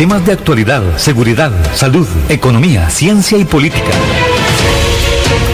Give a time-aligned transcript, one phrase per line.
[0.00, 3.90] Temas de actualidad, seguridad, salud, economía, ciencia y política.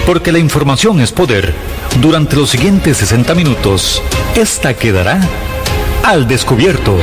[0.07, 1.53] Porque la información es poder.
[2.01, 4.01] Durante los siguientes 60 minutos,
[4.37, 5.21] esta quedará
[6.05, 6.97] al descubierto.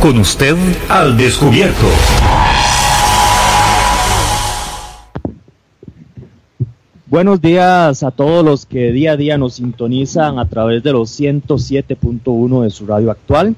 [0.00, 0.56] Con usted
[0.88, 1.86] al descubierto.
[7.08, 11.20] Buenos días a todos los que día a día nos sintonizan a través de los
[11.20, 13.54] 107.1 de su radio actual.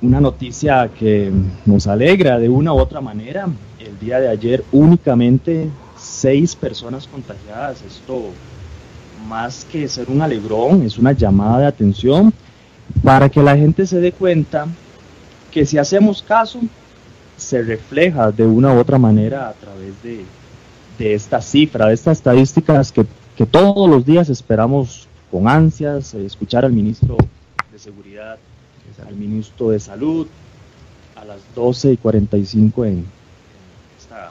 [0.00, 1.32] Una noticia que
[1.66, 3.48] nos alegra de una u otra manera.
[3.80, 7.82] El día de ayer únicamente seis personas contagiadas.
[7.82, 8.26] Esto
[9.26, 12.32] más que ser un alegrón, es una llamada de atención
[13.02, 14.66] para que la gente se dé cuenta
[15.50, 16.60] que si hacemos caso,
[17.36, 20.24] se refleja de una u otra manera a través de,
[20.98, 23.04] de esta cifra, de estas estadísticas que,
[23.36, 27.16] que todos los días esperamos con ansias, eh, escuchar al ministro
[27.72, 28.38] de Seguridad,
[29.06, 30.26] al ministro de Salud,
[31.16, 33.04] a las 12 y 45 en,
[33.98, 34.30] esta,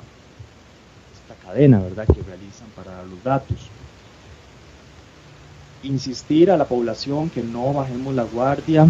[1.14, 3.58] esta cadena, ¿verdad?, que realizan para los datos.
[5.84, 8.88] Insistir a la población que no bajemos la guardia,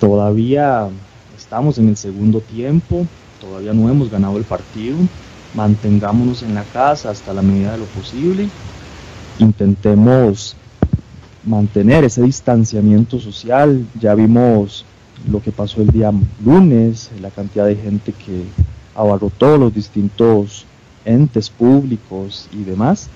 [0.00, 0.88] todavía
[1.36, 3.06] estamos en el segundo tiempo,
[3.40, 4.96] todavía no hemos ganado el partido,
[5.54, 8.48] mantengámonos en la casa hasta la medida de lo posible,
[9.38, 10.56] intentemos
[11.46, 14.84] mantener ese distanciamiento social, ya vimos
[15.30, 16.12] lo que pasó el día
[16.44, 18.44] lunes, la cantidad de gente que
[18.94, 20.66] abarrotó los distintos
[21.04, 23.08] entes públicos y demás,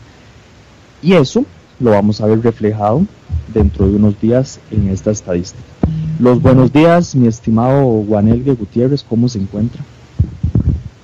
[1.02, 1.44] y eso
[1.80, 3.06] lo vamos a ver reflejado
[3.52, 5.64] dentro de unos días en esta estadística.
[6.18, 9.82] Los buenos días, mi estimado Juanelgue Gutiérrez, ¿cómo se encuentra?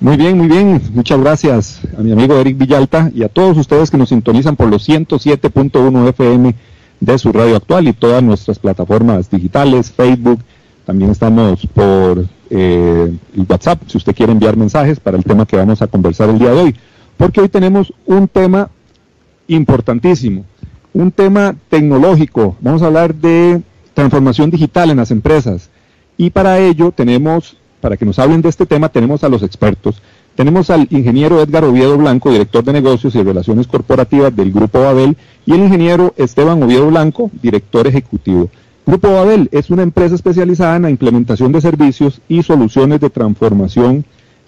[0.01, 0.81] Muy bien, muy bien.
[0.93, 4.69] Muchas gracias a mi amigo Eric Villalta y a todos ustedes que nos sintonizan por
[4.69, 6.53] los 107.1 FM
[7.05, 10.39] de su radio actual y todas nuestras plataformas digitales, Facebook.
[10.85, 15.55] También estamos por eh, el WhatsApp, si usted quiere enviar mensajes para el tema que
[15.55, 16.75] vamos a conversar el día de hoy.
[17.17, 18.69] Porque hoy tenemos un tema
[19.47, 20.45] importantísimo,
[20.93, 22.57] un tema tecnológico.
[22.59, 23.61] Vamos a hablar de
[23.93, 25.69] transformación digital en las empresas.
[26.17, 30.01] Y para ello tenemos para que nos hablen de este tema tenemos a los expertos.
[30.35, 35.15] Tenemos al ingeniero Edgar Oviedo Blanco, director de negocios y relaciones corporativas del Grupo Babel,
[35.45, 38.49] y el ingeniero Esteban Oviedo Blanco, director ejecutivo.
[38.85, 44.03] Grupo Babel es una empresa especializada en la implementación de servicios y soluciones de transformación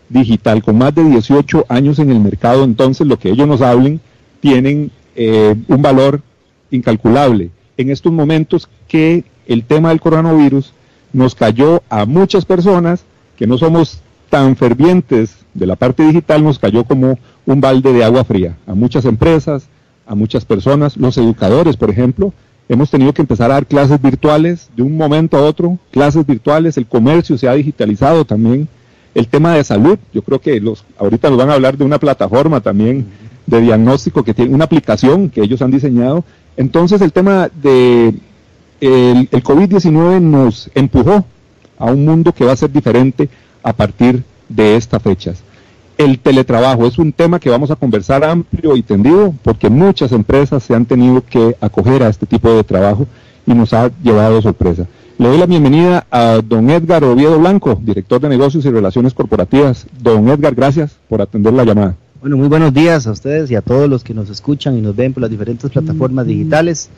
[0.09, 4.01] digital, con más de 18 años en el mercado, entonces lo que ellos nos hablen
[4.41, 6.21] tienen eh, un valor
[6.69, 7.49] incalculable.
[7.77, 10.73] En estos momentos que el tema del coronavirus
[11.13, 13.05] nos cayó a muchas personas,
[13.37, 18.03] que no somos tan fervientes de la parte digital nos cayó como un balde de
[18.03, 18.57] agua fría.
[18.67, 19.67] A muchas empresas,
[20.05, 22.33] a muchas personas, los educadores, por ejemplo,
[22.69, 26.77] hemos tenido que empezar a dar clases virtuales de un momento a otro, clases virtuales,
[26.77, 28.67] el comercio se ha digitalizado también,
[29.15, 31.97] el tema de salud, yo creo que los ahorita nos van a hablar de una
[31.97, 33.07] plataforma también
[33.47, 36.23] de diagnóstico que tiene una aplicación que ellos han diseñado.
[36.55, 38.13] Entonces el tema de
[38.79, 41.25] el, el COVID-19 nos empujó
[41.79, 43.29] a un mundo que va a ser diferente
[43.67, 45.43] a partir de estas fechas.
[45.97, 50.63] El teletrabajo es un tema que vamos a conversar amplio y tendido porque muchas empresas
[50.63, 53.07] se han tenido que acoger a este tipo de trabajo
[53.45, 54.87] y nos ha llevado sorpresa.
[55.17, 59.85] Le doy la bienvenida a don Edgar Oviedo Blanco, director de negocios y relaciones corporativas.
[59.99, 61.95] Don Edgar, gracias por atender la llamada.
[62.21, 64.95] Bueno, muy buenos días a ustedes y a todos los que nos escuchan y nos
[64.95, 66.89] ven por las diferentes plataformas digitales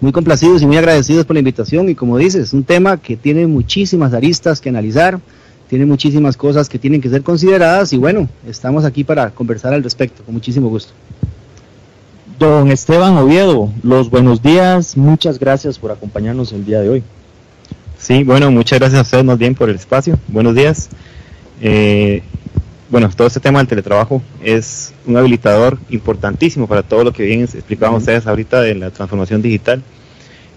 [0.00, 3.46] muy complacidos y muy agradecidos por la invitación y como dices, un tema que tiene
[3.46, 5.18] muchísimas aristas que analizar,
[5.68, 9.82] tiene muchísimas cosas que tienen que ser consideradas y bueno, estamos aquí para conversar al
[9.82, 10.92] respecto, con muchísimo gusto.
[12.38, 17.02] Don Esteban Oviedo, los buenos días, muchas gracias por acompañarnos el día de hoy.
[17.98, 20.18] Sí, bueno, muchas gracias a ustedes más bien por el espacio.
[20.28, 20.90] Buenos días.
[21.60, 22.22] Eh,
[22.88, 27.40] bueno, todo este tema del teletrabajo es un habilitador importantísimo para todo lo que bien
[27.40, 29.82] explicaban ustedes ahorita de la transformación digital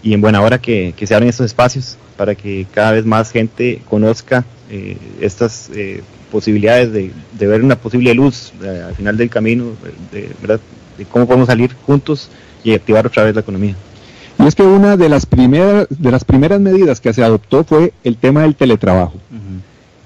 [0.03, 3.81] y en buena hora que, se abren estos espacios para que cada vez más gente
[3.89, 7.11] conozca eh, estas eh, posibilidades de,
[7.47, 9.65] ver una posible luz eh, al final del camino,
[10.11, 10.59] de, ¿verdad?
[10.97, 12.29] de cómo podemos salir juntos
[12.63, 13.75] y activar otra vez la economía.
[14.37, 17.93] Y es que una de las primeras, de las primeras medidas que se adoptó fue
[18.03, 19.15] el tema del teletrabajo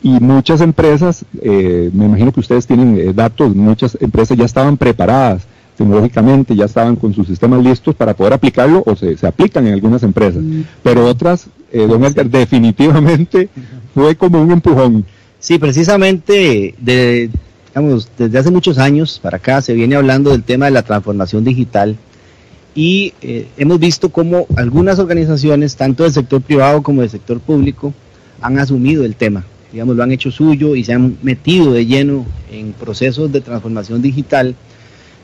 [0.02, 5.48] y muchas empresas, eh, me imagino que ustedes tienen datos, muchas empresas ya estaban preparadas
[5.84, 10.04] tecnológicamente, ya estaban con sus sistemas listos para poder aplicarlo o se, aplican en algunas
[10.04, 10.62] empresas, mm.
[10.82, 13.50] pero otras, eh, don Edgar, definitivamente
[13.94, 15.06] fue como un empujón.
[15.40, 17.30] Sí, precisamente de,
[17.68, 21.44] digamos, desde hace muchos años para acá se viene hablando del tema de la transformación
[21.44, 21.98] digital
[22.76, 23.14] y
[23.58, 27.94] hemos visto cómo algunas organizaciones, tanto del sector privado como del sector público,
[28.42, 32.26] han asumido el tema, digamos, lo han hecho suyo y se han metido de lleno
[32.52, 34.56] en procesos de transformación digital,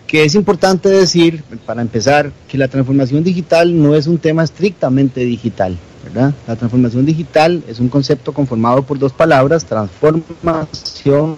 [0.10, 5.24] que es importante decir, para empezar, que la transformación digital no es un tema estrictamente
[5.24, 6.34] digital, ¿verdad?
[6.48, 11.38] La transformación digital es un concepto conformado por dos palabras, transformación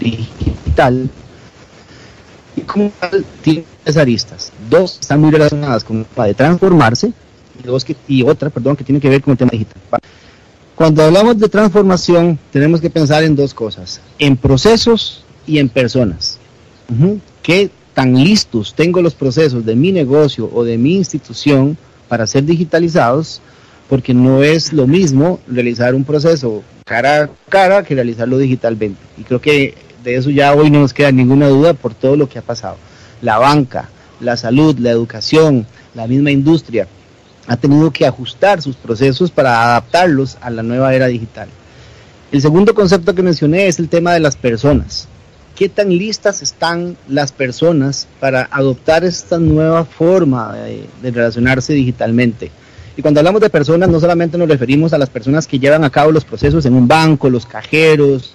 [0.00, 1.08] digital
[2.56, 4.52] y como tal tiene tres aristas.
[4.68, 7.12] Dos están muy relacionadas con tema de transformarse
[7.62, 9.80] y, dos que, y otra, perdón, que tiene que ver con el tema digital.
[10.74, 16.40] Cuando hablamos de transformación, tenemos que pensar en dos cosas, en procesos y en personas.
[17.46, 21.78] ¿Qué tan listos tengo los procesos de mi negocio o de mi institución
[22.08, 23.40] para ser digitalizados?
[23.88, 29.00] Porque no es lo mismo realizar un proceso cara a cara que realizarlo digitalmente.
[29.16, 32.28] Y creo que de eso ya hoy no nos queda ninguna duda por todo lo
[32.28, 32.78] que ha pasado.
[33.22, 36.88] La banca, la salud, la educación, la misma industria
[37.46, 41.48] ha tenido que ajustar sus procesos para adaptarlos a la nueva era digital.
[42.32, 45.06] El segundo concepto que mencioné es el tema de las personas.
[45.56, 52.50] ¿Qué tan listas están las personas para adoptar esta nueva forma de, relacionarse digitalmente?
[52.94, 55.88] Y cuando hablamos de personas, no solamente nos referimos a las personas que llevan a
[55.88, 58.34] cabo los procesos en un banco, los cajeros,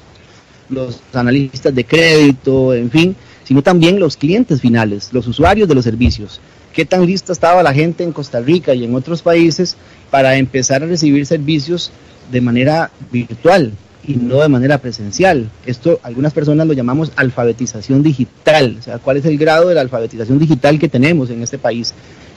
[0.67, 5.83] los analistas de crédito, en fin, sino también los clientes finales, los usuarios de los
[5.83, 6.41] servicios.
[6.73, 9.77] ¿Qué tan lista estaba la gente en Costa Rica y en otros países
[10.09, 11.91] para empezar a recibir servicios
[12.31, 13.73] de manera virtual
[14.05, 15.49] y no de manera presencial?
[15.65, 19.81] Esto algunas personas lo llamamos alfabetización digital, o sea, cuál es el grado de la
[19.81, 21.93] alfabetización digital que tenemos en este país.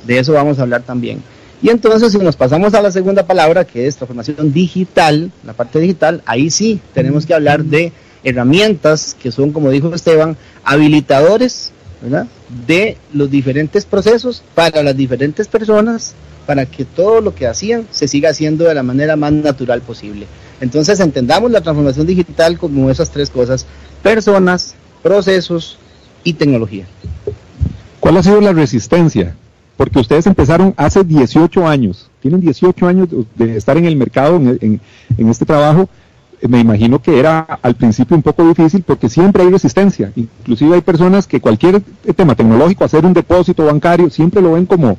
[0.06, 1.22] De eso vamos a hablar también.
[1.62, 5.78] Y entonces si nos pasamos a la segunda palabra, que es transformación digital, la parte
[5.78, 11.72] digital, ahí sí tenemos que hablar de herramientas que son, como dijo Esteban, habilitadores
[12.66, 16.14] de los diferentes procesos para las diferentes personas,
[16.46, 20.26] para que todo lo que hacían se siga haciendo de la manera más natural posible.
[20.60, 23.66] Entonces entendamos la transformación digital como esas tres cosas,
[24.02, 25.78] personas, procesos
[26.22, 26.86] y tecnología.
[28.00, 29.34] ¿Cuál ha sido la resistencia?
[29.76, 34.80] Porque ustedes empezaron hace 18 años, tienen 18 años de estar en el mercado, en,
[35.16, 35.88] este trabajo,
[36.48, 40.12] me imagino que era al principio un poco difícil porque siempre hay resistencia.
[40.14, 41.80] Inclusive hay personas que cualquier
[42.14, 44.98] tema tecnológico, hacer un depósito bancario, siempre lo ven como,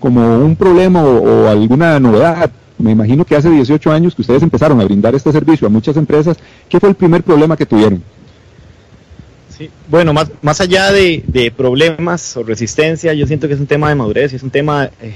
[0.00, 2.50] como un problema o, alguna novedad.
[2.78, 5.96] Me imagino que hace 18 años que ustedes empezaron a brindar este servicio a muchas
[5.96, 6.36] empresas.
[6.68, 8.02] ¿Qué fue el primer problema que tuvieron?
[9.56, 13.88] Sí, bueno, más, más allá de, problemas o resistencia, yo siento que es un tema
[13.88, 15.14] de madurez, es un tema eh,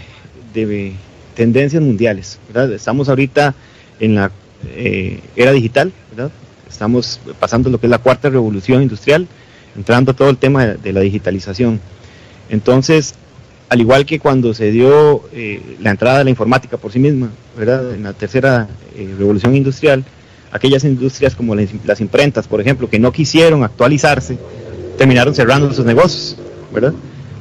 [0.54, 0.94] de
[1.34, 2.38] tendencias mundiales.
[2.74, 3.54] Estamos ahorita
[3.98, 4.30] en la
[4.68, 5.92] eh, era digital,
[6.68, 9.26] Estamos pasando lo que es la cuarta revolución industrial,
[9.76, 11.80] entrando a todo el tema de, la digitalización.
[12.48, 13.14] Entonces,
[13.70, 17.30] al igual que cuando se dio eh, la entrada de la informática por sí misma,
[17.56, 17.94] ¿verdad?
[17.94, 20.04] En la tercera eh, revolución industrial,
[20.52, 24.36] aquellas industrias como las, imprentas, por ejemplo, que no quisieron actualizarse,
[24.98, 26.36] terminaron cerrando sus negocios,
[26.74, 26.92] ¿verdad?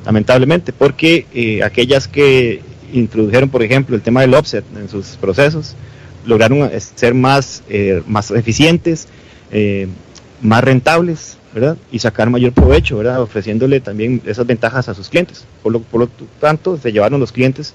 [0.05, 2.61] Lamentablemente, porque aquellas que
[2.93, 5.75] introdujeron, por ejemplo, el tema del offset en sus procesos,
[6.25, 9.07] lograron eh, ser más, eh, más eficientes,
[9.51, 9.87] eh,
[10.41, 11.37] más rentables,
[11.91, 13.21] Y sacar mayor provecho, ¿verdad?
[13.21, 15.45] Ofreciéndole también esas ventajas a sus clientes.
[15.63, 16.09] Por lo,
[16.39, 17.73] tanto, se llevaron los clientes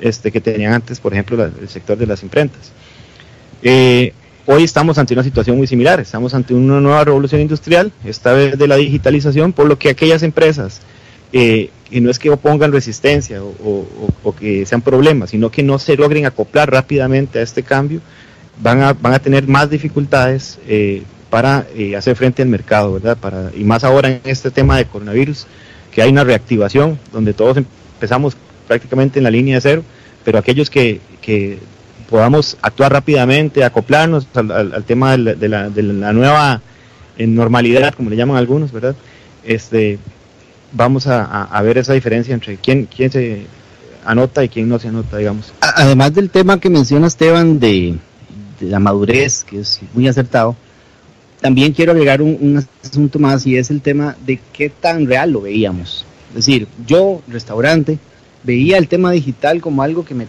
[0.00, 2.72] este, que tenían antes, por ejemplo, el sector de las imprentas.
[4.46, 8.56] hoy estamos ante una situación muy similar, estamos ante una nueva revolución industrial, esta vez
[8.56, 10.80] de la digitalización, por lo que aquellas empresas
[11.32, 15.96] eh, y no es que opongan resistencia o, que sean problemas, sino que no se
[15.96, 18.00] logren acoplar rápidamente a este cambio,
[18.60, 23.52] van a, van a tener más dificultades eh, para eh, hacer frente al mercado, ¿verdad?
[23.56, 25.46] Y más ahora en este tema de coronavirus,
[25.92, 29.82] que hay una reactivación donde todos empezamos prácticamente en la línea de cero,
[30.24, 31.58] pero aquellos que, que
[32.08, 36.62] podamos actuar rápidamente, acoplarnos al, tema de la, de la, nueva
[37.18, 38.94] normalidad, como le llaman algunos, ¿verdad?
[39.44, 39.98] Este,
[40.72, 43.46] vamos a, ver esa diferencia entre quién, quién se
[44.04, 45.52] anota y quién no se anota, digamos.
[45.60, 47.96] Además del tema que menciona Esteban de,
[48.60, 50.56] la madurez, que es muy acertado,
[51.40, 55.42] también quiero agregar un, asunto más y es el tema de qué tan real lo
[55.42, 56.04] veíamos.
[56.30, 57.98] Es decir, yo, restaurante,
[58.42, 60.26] veía el tema digital como algo que, me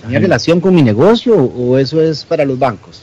[0.00, 3.02] tenía relación con mi negocio o eso es para los bancos.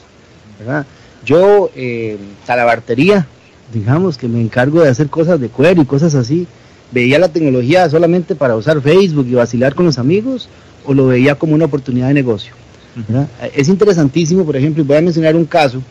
[0.59, 0.85] ¿verdad?
[1.25, 3.27] Yo, eh, talabartería,
[3.73, 6.47] digamos que me encargo de hacer cosas de cuero y cosas así,
[6.91, 10.47] veía la tecnología solamente para usar Facebook y vacilar con los amigos
[10.85, 12.53] o lo veía como una oportunidad de negocio.
[13.53, 15.83] Es interesantísimo, por ejemplo, y voy a mencionar un caso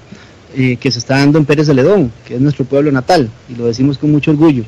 [0.58, 3.66] eh, que se está dando en Pérez Celedón, que es nuestro pueblo natal, y lo
[3.66, 4.64] decimos con mucho orgullo.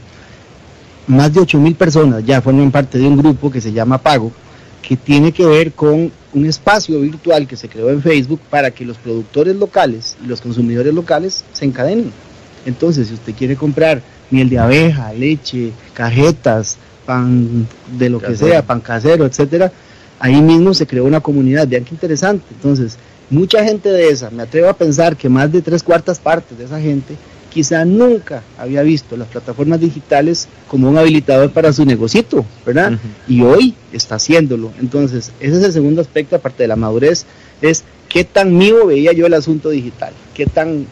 [1.07, 4.31] Más de 8 mil personas ya forman parte de un grupo que se llama Pago,
[4.83, 8.85] que tiene que ver con un espacio virtual que se creó en Facebook para que
[8.85, 12.13] los productores locales y los consumidores locales se encadenen.
[12.67, 16.77] Entonces, si usted quiere comprar miel de abeja, leche, cajetas,
[17.07, 17.67] pan
[17.97, 19.73] de lo que sea, pan casero, etcétera,
[20.19, 21.67] ahí mismo se creó una comunidad.
[21.67, 22.45] Vean qué interesante.
[22.51, 22.99] Entonces,
[23.31, 26.65] mucha gente de esa, me atrevo a pensar que más de tres cuartas partes de
[26.65, 27.17] esa gente
[27.51, 32.99] quizá nunca había visto las plataformas digitales como un habilitador para su negocito, ¿verdad?
[33.27, 34.71] Y hoy está haciéndolo.
[34.79, 37.25] Entonces, ese es el segundo aspecto, aparte de la madurez,
[37.63, 40.87] es qué tan mío veía yo el asunto digital, qué tan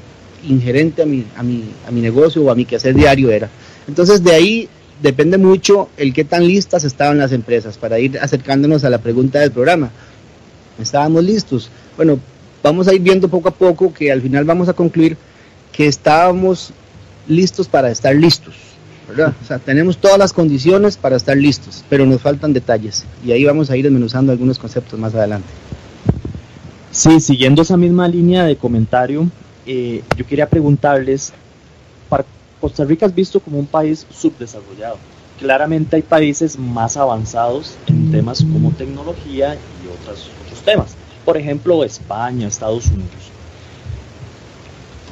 [0.49, 3.49] ingerente a mi, a mi, a mi negocio o a mi quehacer diario era.
[3.87, 4.69] Entonces, de ahí
[5.03, 9.41] depende mucho el qué tan listas estaban las empresas para ir acercándonos a la pregunta
[9.41, 9.91] del programa.
[10.81, 11.71] ¿Estábamos listos?
[11.97, 12.19] Bueno,
[12.63, 15.17] vamos a ir viendo poco a poco que al final vamos a concluir
[15.73, 16.73] que estábamos
[17.29, 18.55] listos para estar listos.
[19.09, 19.35] ¿verdad?
[19.43, 23.45] O sea, tenemos todas las condiciones para estar listos, pero nos faltan detalles y ahí
[23.45, 25.49] vamos a ir desmenuzando algunos conceptos más adelante.
[26.91, 29.29] Sí, siguiendo esa misma línea de comentario,
[29.67, 31.33] eh, yo quería preguntarles,
[32.61, 34.97] Costa Rica es visto como un país subdesarrollado.
[35.39, 40.97] Claramente hay países más avanzados en temas como tecnología y otros, otros temas.
[41.27, 43.37] Por ejemplo, España, Estados Unidos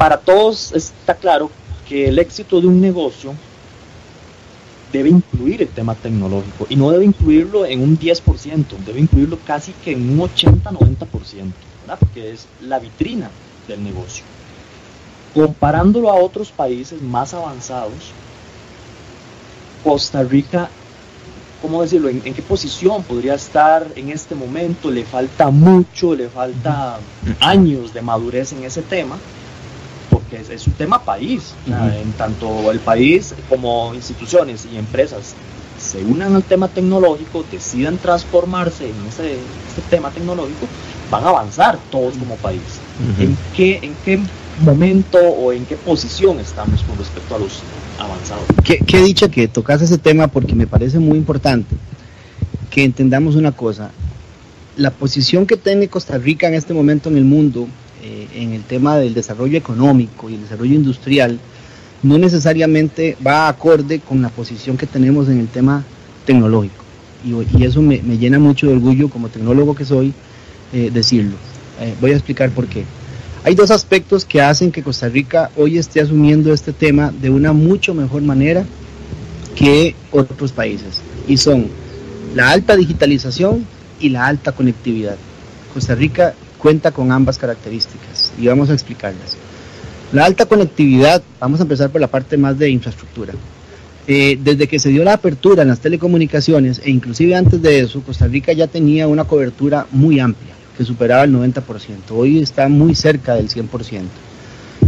[0.05, 1.51] para todos está claro
[1.89, 3.35] que el éxito de un negocio
[4.93, 9.73] debe incluir el tema tecnológico y no debe incluirlo en un 10%, debe incluirlo casi
[9.73, 11.07] que en un 80-90%,
[11.99, 13.31] porque es la vitrina
[13.67, 14.25] del negocio.
[15.33, 18.13] Comparándolo a otros países más avanzados,
[19.83, 20.69] Costa Rica,
[21.65, 22.11] ¿cómo decirlo?
[22.11, 24.91] ¿En, qué posición podría estar en este momento?
[24.91, 26.99] Le falta mucho, le falta
[27.41, 29.17] años de madurez en ese tema
[30.11, 31.55] porque es, un tema país.
[31.67, 35.35] En tanto el país como instituciones y empresas
[35.79, 40.67] se unan al tema tecnológico, decidan transformarse en ese, este tema tecnológico,
[41.11, 42.61] van a avanzar todos como país.
[43.19, 44.21] ¿En, qué, ¿En qué
[44.61, 47.63] momento o en qué posición estamos con respecto a los
[47.99, 48.45] avanzados?
[48.65, 51.75] Qué, qué dicha que tocas ese tema porque me parece muy importante
[52.71, 53.91] que entendamos una cosa.
[54.77, 57.69] La posición que tiene Costa Rica en este momento en el mundo
[58.07, 61.39] eh, en el tema del desarrollo económico y el desarrollo industrial
[62.03, 65.83] no necesariamente va acorde con la posición que tenemos en el tema
[66.27, 66.85] tecnológico.
[67.25, 70.13] Y, eso me, llena mucho de orgullo como tecnólogo que soy
[70.75, 71.37] eh, decirlo.
[71.81, 72.85] Eh, voy a explicar por qué.
[73.45, 77.53] Hay dos aspectos que hacen que Costa Rica hoy esté asumiendo este tema de una
[77.53, 78.65] mucho mejor manera
[79.55, 81.03] que otros países.
[81.29, 81.67] Y son
[82.35, 83.67] la alta digitalización
[84.01, 85.17] y la alta conectividad.
[85.75, 89.37] Costa Rica cuenta con ambas características y vamos a explicarlas.
[90.15, 93.35] La alta conectividad, vamos a empezar por la parte más de infraestructura.
[94.07, 98.01] Eh, desde que se dio la apertura en las telecomunicaciones e inclusive antes de eso,
[98.01, 101.63] Costa Rica ya tenía una cobertura muy amplia, que superaba el 90%.
[102.11, 104.03] Hoy está muy cerca del 100%.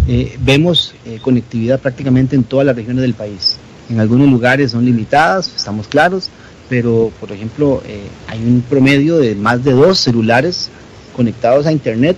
[0.08, 3.56] Eh, vemos eh, conectividad prácticamente en todas las regiones del país.
[3.88, 6.28] En algunos lugares son limitadas, estamos claros,
[6.68, 7.80] pero por ejemplo
[8.26, 10.68] hay un promedio de más de dos celulares
[11.14, 12.16] conectados a Internet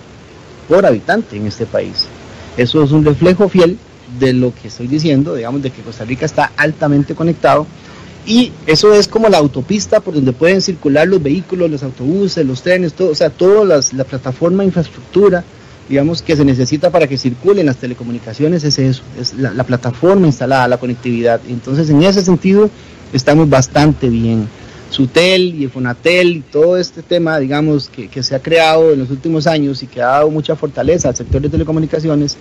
[0.67, 2.07] por habitante en este país.
[2.57, 3.77] Eso es un reflejo fiel
[4.19, 7.67] de lo que estoy diciendo, digamos, de que Costa Rica está altamente conectado
[8.25, 12.61] y eso es como la autopista por donde pueden circular los vehículos, los autobuses, los
[12.61, 15.43] trenes, todo, o sea, toda la plataforma, infraestructura,
[15.87, 20.27] digamos, que se necesita para que circulen las telecomunicaciones es eso, es la, la plataforma
[20.27, 21.41] instalada, la conectividad.
[21.47, 22.69] Entonces, en ese sentido,
[23.13, 24.47] estamos bastante bien.
[24.89, 29.45] Sutel y Fonatel y todo este tema, digamos, que, se ha creado en los últimos
[29.45, 32.37] años y que ha dado mucha fortaleza al sector de telecomunicaciones,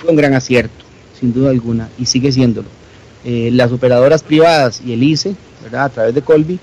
[0.00, 0.84] fue un gran acierto,
[1.18, 2.68] sin duda alguna, y sigue siéndolo.
[3.24, 5.34] Eh, las operadoras privadas y el ICE,
[5.72, 6.58] a través de Colby,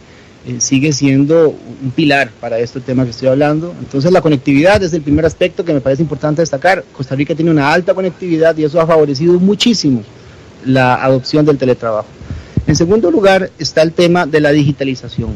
[0.47, 3.75] eh, sigue siendo un pilar para este tema que estoy hablando.
[3.79, 6.83] Entonces la conectividad es el primer aspecto que me parece importante destacar.
[6.93, 10.03] Costa Rica tiene una alta conectividad y eso ha favorecido muchísimo
[10.65, 12.07] la adopción del teletrabajo.
[12.65, 15.31] En segundo lugar está el tema de la digitalización.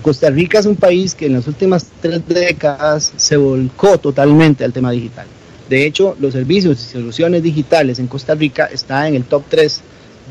[0.00, 4.72] Costa Rica es un país que en las últimas tres décadas se volcó totalmente al
[4.72, 5.26] tema digital.
[5.68, 9.80] De hecho, los servicios y soluciones digitales en Costa Rica están en el top 3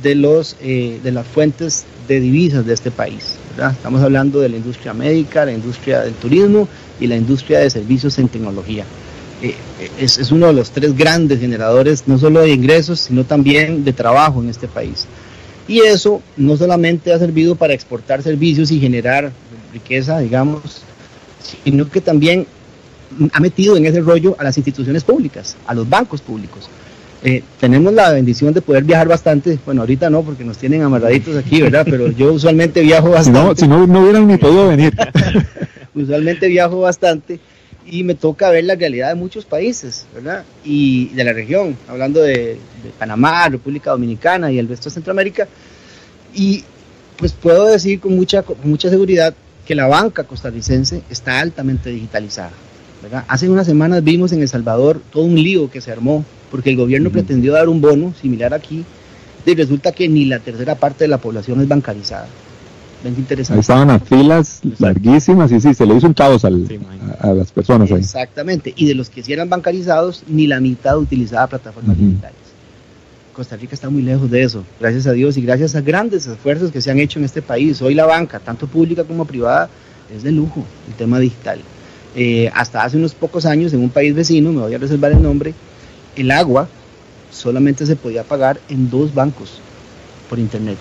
[0.02, 3.36] de, los, eh, de las fuentes de divisas de este país.
[3.58, 6.68] Estamos hablando de la industria médica, la industria del turismo
[7.00, 8.86] y la industria de servicios en tecnología.
[9.42, 9.56] Eh,
[10.00, 13.94] es, es uno de los tres grandes generadores, no solo de ingresos, sino también de
[13.94, 15.06] trabajo en este país.
[15.68, 19.32] Y eso no solamente ha servido para exportar servicios y generar
[19.74, 20.84] riqueza, digamos,
[21.64, 22.46] sino que también
[23.32, 26.70] ha metido en ese rollo a las instituciones públicas, a los bancos públicos.
[27.28, 31.36] Eh, tenemos la bendición de poder viajar bastante, bueno, ahorita no, porque nos tienen amarraditos
[31.36, 31.84] aquí, ¿verdad?
[31.90, 33.62] Pero yo usualmente viajo bastante.
[33.62, 34.96] Si no, no, hubieran ni podido venir.
[35.96, 37.40] usualmente viajo bastante
[37.88, 40.44] y me toca ver la realidad de muchos países, ¿verdad?
[40.64, 42.60] Y de la región, hablando de,
[43.00, 45.48] Panamá, República Dominicana y el resto de Centroamérica.
[46.36, 46.64] Y
[47.18, 49.34] pues puedo decir con mucha, con mucha seguridad
[49.66, 52.52] que la banca costarricense está altamente digitalizada.
[53.02, 53.26] ¿verdad?
[53.28, 56.24] Hace unas semanas vimos en El Salvador todo un lío que se armó
[56.56, 58.86] porque el gobierno pretendió dar un bono similar aquí
[59.46, 62.28] y resulta que ni la tercera parte de la población es bancarizada
[63.10, 63.60] interesante.
[63.60, 68.00] estaban las filas larguísimas y sí, se le hizo un caos a, las personas ahí.
[68.00, 72.38] Exactamente, y de los que sí eran bancarizados, ni la mitad utilizaba plataformas digitales.
[73.34, 76.72] Costa Rica está muy lejos de eso, gracias a Dios y gracias a grandes esfuerzos
[76.72, 77.82] que se han hecho en este país.
[77.82, 79.70] Hoy la banca, tanto pública como privada,
[80.16, 81.60] es de lujo el tema digital.
[82.16, 85.22] Eh, hasta hace unos pocos años, en un país vecino, me voy a reservar el
[85.22, 85.54] nombre,
[86.16, 86.68] el agua
[87.32, 89.60] solamente se podía pagar en dos bancos
[90.30, 90.78] por internet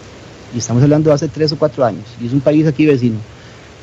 [0.55, 3.19] y estamos hablando de hace tres o cuatro años, y es un país aquí vecino.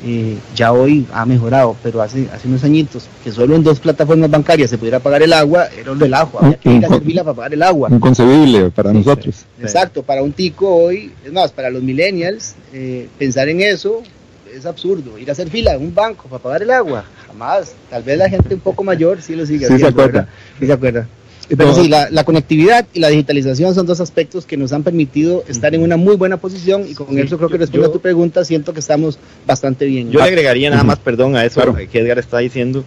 [0.04, 4.28] Eh, ya hoy ha mejorado, pero hace, hace unos añitos que solo en dos plataformas
[4.28, 7.22] bancarias se pudiera pagar el agua, era un relajo, había que ir a hacer fila
[7.22, 7.88] para pagar el agua.
[7.88, 9.44] Inconcebible para nosotros.
[9.60, 14.02] Exacto, para un tico hoy, es más, para los millennials, eh, pensar en eso
[14.52, 17.72] es absurdo, ir a hacer fila en un banco para pagar el agua, jamás.
[17.88, 20.26] Tal vez la gente un poco mayor sí lo sigue sí Se acuerda.
[20.58, 21.06] Sí se acuerda.
[21.48, 25.74] Pero sí, la, conectividad y la digitalización son dos aspectos que nos han permitido estar
[25.74, 28.72] en una muy buena posición y con eso creo que respondo a tu pregunta, siento
[28.72, 30.10] que estamos bastante bien.
[30.10, 32.84] Yo le agregaría nada más, perdón, a eso que Edgar está diciendo,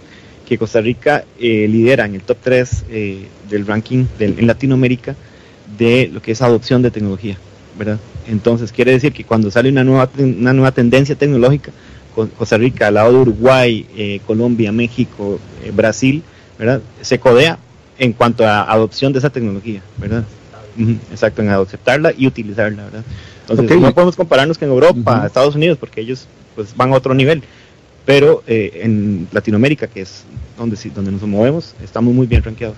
[0.47, 5.15] que Costa Rica eh, lidera en el top 3 eh, del ranking en Latinoamérica
[5.77, 7.37] de lo que es adopción de tecnología,
[7.77, 7.99] ¿verdad?
[8.27, 11.71] Entonces quiere decir que cuando sale una nueva, una nueva tendencia tecnológica,
[12.15, 15.39] Costa Rica al lado de Uruguay, eh, Colombia, México,
[15.73, 16.23] Brasil,
[16.57, 16.81] ¿verdad?
[17.01, 17.59] Se codea
[17.97, 20.23] en cuanto a adopción de esa tecnología, ¿verdad?
[21.11, 23.03] exacto, en aceptarla y utilizarla, ¿verdad?
[23.47, 27.43] Entonces, no podemos compararnos con Europa, Estados Unidos, porque ellos pues van a otro nivel,
[28.05, 30.23] pero eh, en Latinoamérica, que es
[30.57, 32.77] donde, donde nos movemos, estamos muy bien rankeados.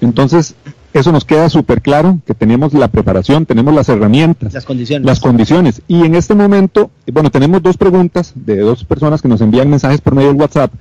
[0.00, 0.54] Entonces,
[0.92, 4.52] eso nos queda súper claro, que tenemos la preparación, tenemos las herramientas.
[4.52, 5.06] Las condiciones.
[5.06, 5.82] Las condiciones.
[5.88, 10.00] Y en este momento, bueno, tenemos dos preguntas de dos personas que nos envían mensajes
[10.00, 10.72] por medio del WhatsApp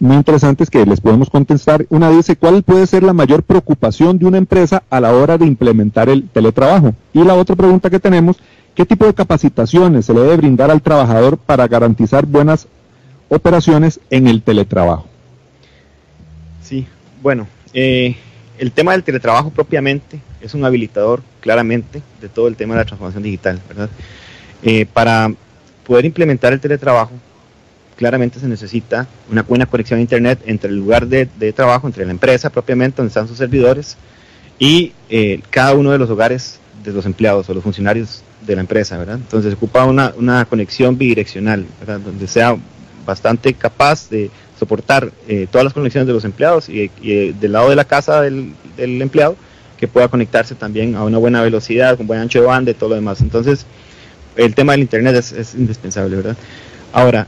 [0.00, 1.86] muy interesantes que les podemos contestar.
[1.90, 5.46] Una dice, ¿cuál puede ser la mayor preocupación de una empresa a la hora de
[5.46, 6.94] implementar el teletrabajo?
[7.12, 8.36] Y la otra pregunta que tenemos,
[8.74, 12.66] ¿qué tipo de capacitaciones se le debe brindar al trabajador para garantizar buenas
[13.28, 15.06] operaciones en el teletrabajo?
[16.62, 16.86] Sí,
[17.22, 18.16] bueno, eh,
[18.58, 22.84] el tema del teletrabajo propiamente es un habilitador claramente de todo el tema de la
[22.84, 23.90] transformación digital, ¿verdad?
[24.62, 25.32] Eh, para
[25.86, 27.12] poder implementar el teletrabajo
[27.98, 32.12] claramente se necesita una buena conexión a Internet entre el lugar de, trabajo, entre la
[32.12, 33.96] empresa propiamente, donde están sus servidores,
[34.56, 38.60] y eh, cada uno de los hogares de los empleados o los funcionarios de la
[38.60, 39.16] empresa, ¿verdad?
[39.16, 41.98] Entonces ocupa una, una conexión bidireccional, ¿verdad?
[41.98, 42.56] Donde sea
[43.04, 44.30] bastante capaz de
[44.60, 48.22] soportar eh, todas las conexiones de los empleados y, eh, del lado de la casa
[48.22, 49.34] del, empleado
[49.76, 52.90] que pueda conectarse también a una buena velocidad, con buen ancho de banda y todo
[52.90, 53.20] lo demás.
[53.20, 53.66] Entonces,
[54.36, 56.36] el tema del Internet es, es indispensable, ¿verdad?
[56.92, 57.26] Ahora,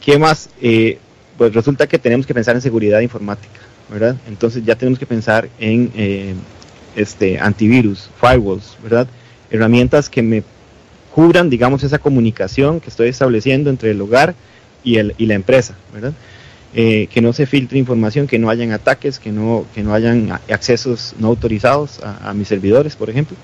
[0.00, 0.48] ¿Qué más?
[0.60, 0.98] Eh,
[1.36, 3.60] pues resulta que tenemos que pensar en seguridad informática,
[3.90, 4.16] ¿verdad?
[4.28, 6.34] Entonces ya tenemos que pensar en eh,
[6.96, 9.06] este antivirus, firewalls, ¿verdad?
[9.50, 10.42] Herramientas que me
[11.14, 14.34] cubran, digamos, esa comunicación que estoy estableciendo entre el hogar
[14.84, 16.12] y, el, y la empresa, ¿verdad?
[16.72, 20.30] Eh, que no se filtre información, que no hayan ataques, que no, que no hayan
[20.50, 23.36] accesos no autorizados a mis servidores, por ejemplo.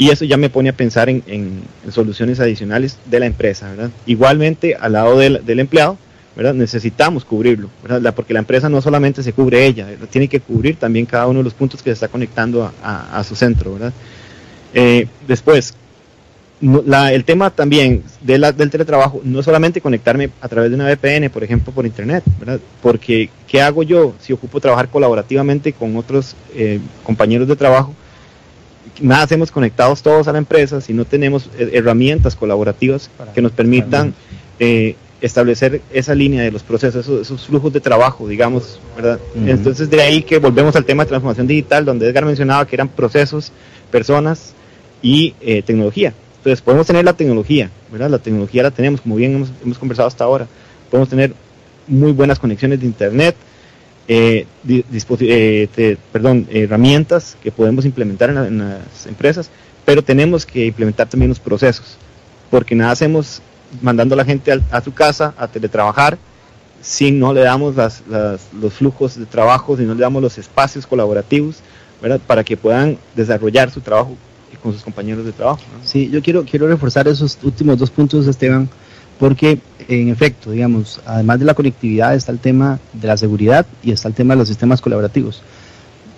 [0.00, 1.60] Y eso ya me pone a pensar en,
[1.90, 3.90] soluciones adicionales de la empresa, ¿verdad?
[4.06, 5.98] Igualmente, al lado del, empleado,
[6.34, 6.54] ¿verdad?
[6.54, 8.14] Necesitamos cubrirlo, ¿verdad?
[8.14, 11.44] porque la empresa no solamente se cubre ella, tiene que cubrir también cada uno de
[11.44, 13.76] los puntos que se está conectando a, su centro.
[14.72, 15.74] Eh, después,
[16.62, 21.74] el tema también del teletrabajo, no solamente conectarme a través de una VPN, por ejemplo,
[21.74, 22.58] por internet, ¿verdad?
[22.82, 27.94] Porque, ¿qué hago yo si ocupo trabajar colaborativamente con otros eh, compañeros de trabajo?
[29.00, 34.14] Nada hacemos conectados todos a la empresa si no tenemos herramientas colaborativas que nos permitan
[34.58, 39.18] eh, establecer esa línea de los procesos, esos, flujos de trabajo, digamos, ¿verdad?
[39.46, 42.88] Entonces de ahí que volvemos al tema de transformación digital, donde Edgar mencionaba que eran
[42.88, 43.52] procesos,
[43.90, 44.54] personas
[45.02, 46.14] y eh, tecnología.
[46.38, 48.08] Entonces podemos tener la tecnología, ¿verdad?
[48.08, 50.46] La tecnología la tenemos, como bien hemos, hemos conversado hasta ahora.
[50.90, 51.34] Podemos tener
[51.86, 53.36] muy buenas conexiones de Internet,
[54.12, 59.50] eh, eh perdón, herramientas que podemos implementar en, las empresas,
[59.84, 61.96] pero tenemos que implementar también los procesos,
[62.50, 63.40] porque nada hacemos
[63.80, 66.18] mandando a la gente a, su casa a teletrabajar
[66.82, 71.58] si no le damos los flujos de trabajo, si no le damos los espacios colaborativos,
[72.02, 72.20] ¿verdad?
[72.26, 74.16] Para que puedan desarrollar su trabajo
[74.60, 75.60] con sus compañeros de trabajo.
[75.84, 78.68] Sí, yo quiero, quiero reforzar esos últimos dos puntos, Esteban,
[79.20, 83.92] porque en efecto, digamos, además de la conectividad está el tema de la seguridad y
[83.92, 85.42] está el tema de los sistemas colaborativos.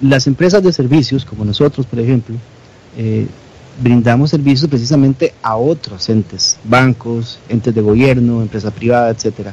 [0.00, 2.36] Las empresas de servicios, como nosotros, por ejemplo,
[2.96, 3.26] eh,
[3.82, 9.52] brindamos servicios precisamente a otros entes, bancos, entes de gobierno, empresa privada, etcétera.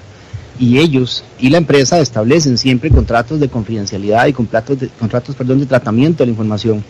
[0.60, 5.66] Y ellos y la empresa establecen siempre contratos de confidencialidad y contratos contratos, perdón, de
[5.66, 6.84] tratamiento de la información.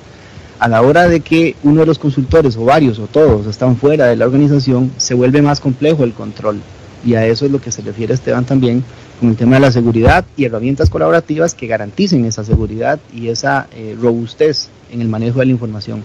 [0.59, 4.07] A la hora de que uno de los consultores o varios o todos están fuera
[4.07, 6.59] de la organización, se vuelve más complejo el control.
[7.05, 8.83] Y a eso es lo que se refiere Esteban también
[9.21, 13.67] con el tema de la seguridad y herramientas colaborativas que garanticen esa seguridad y esa
[13.73, 16.03] eh, robustez en el manejo de la información.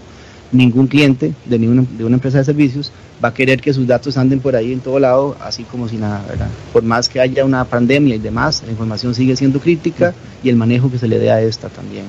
[0.52, 2.92] Ningún cliente de, ninguna, de una empresa de servicios
[3.24, 5.96] va a querer que sus datos anden por ahí en todo lado, así como si
[5.96, 6.48] nada, ¿verdad?
[6.72, 10.14] Por más que haya una pandemia y demás, la información sigue siendo crítica
[10.44, 12.04] y el manejo que se le dé a esta también.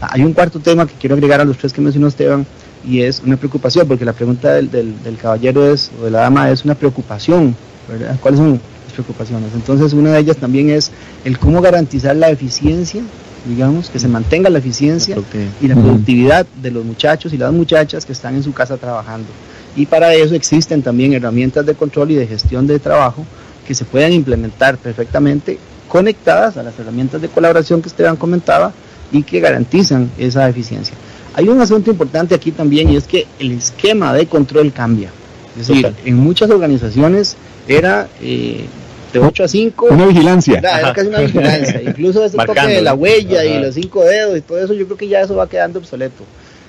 [0.00, 2.46] Hay un cuarto tema que quiero agregar a los tres que mencionó Esteban
[2.86, 6.20] y es una preocupación, porque la pregunta del, del, del caballero es, o de la
[6.20, 7.56] dama es una preocupación,
[7.88, 8.16] ¿verdad?
[8.20, 8.60] ¿Cuáles son
[8.96, 9.52] preocupaciones.
[9.54, 10.90] Entonces, una de ellas también es
[11.24, 13.02] el cómo garantizar la eficiencia,
[13.46, 15.16] digamos, que se mantenga la eficiencia
[15.60, 19.28] y la productividad de los muchachos y las muchachas que están en su casa trabajando.
[19.76, 23.24] Y para eso existen también herramientas de control y de gestión de trabajo
[23.68, 28.72] que se puedan implementar perfectamente conectadas a las herramientas de colaboración que Esteban comentaba
[29.12, 30.94] y que garantizan esa eficiencia.
[31.34, 35.10] Hay un asunto importante aquí también y es que el esquema de control cambia.
[35.58, 37.36] Es decir, en muchas organizaciones
[37.68, 38.66] era eh,
[39.12, 39.86] de 8 a 5.
[39.90, 40.58] Una vigilancia.
[40.58, 41.82] Era casi una vigilancia.
[41.86, 44.96] Incluso ese toque de la huella y los cinco dedos y todo eso, yo creo
[44.96, 46.24] que ya eso va quedando obsoleto.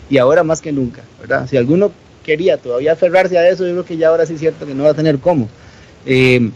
[0.09, 1.47] Y ahora más que nunca, ¿verdad?
[1.49, 1.91] Si alguno
[2.23, 4.83] quería todavía aferrarse a eso, yo creo que ya ahora sí es cierto que no
[4.83, 5.49] va a tener cómo.
[6.05, 6.49] Eh,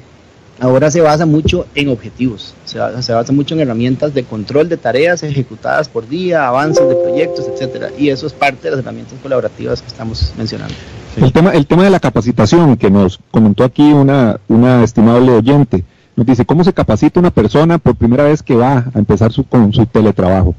[0.62, 4.70] ahora se basa mucho en objetivos, se basa, se basa, mucho en herramientas de control
[4.70, 8.80] de tareas ejecutadas por día, avances de proyectos, etcétera, y eso es parte de las
[8.80, 10.76] herramientas colaborativas que estamos mencionando.
[11.16, 11.24] Sí.
[11.24, 15.84] El, tema, el tema de la capacitación que nos comentó aquí una, una estimable oyente,
[16.16, 19.44] nos dice, ¿cómo se capacita una persona por primera vez que va a empezar su,
[19.44, 20.54] con su teletrabajo?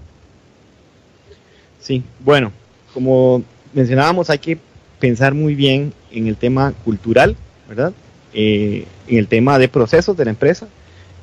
[1.79, 2.51] Sí, bueno,
[2.93, 4.59] como mencionábamos, hay que
[4.99, 7.37] pensar muy bien en el tema cultural,
[7.69, 7.93] ¿verdad?
[8.35, 10.67] Eh, en el tema de procesos de la empresa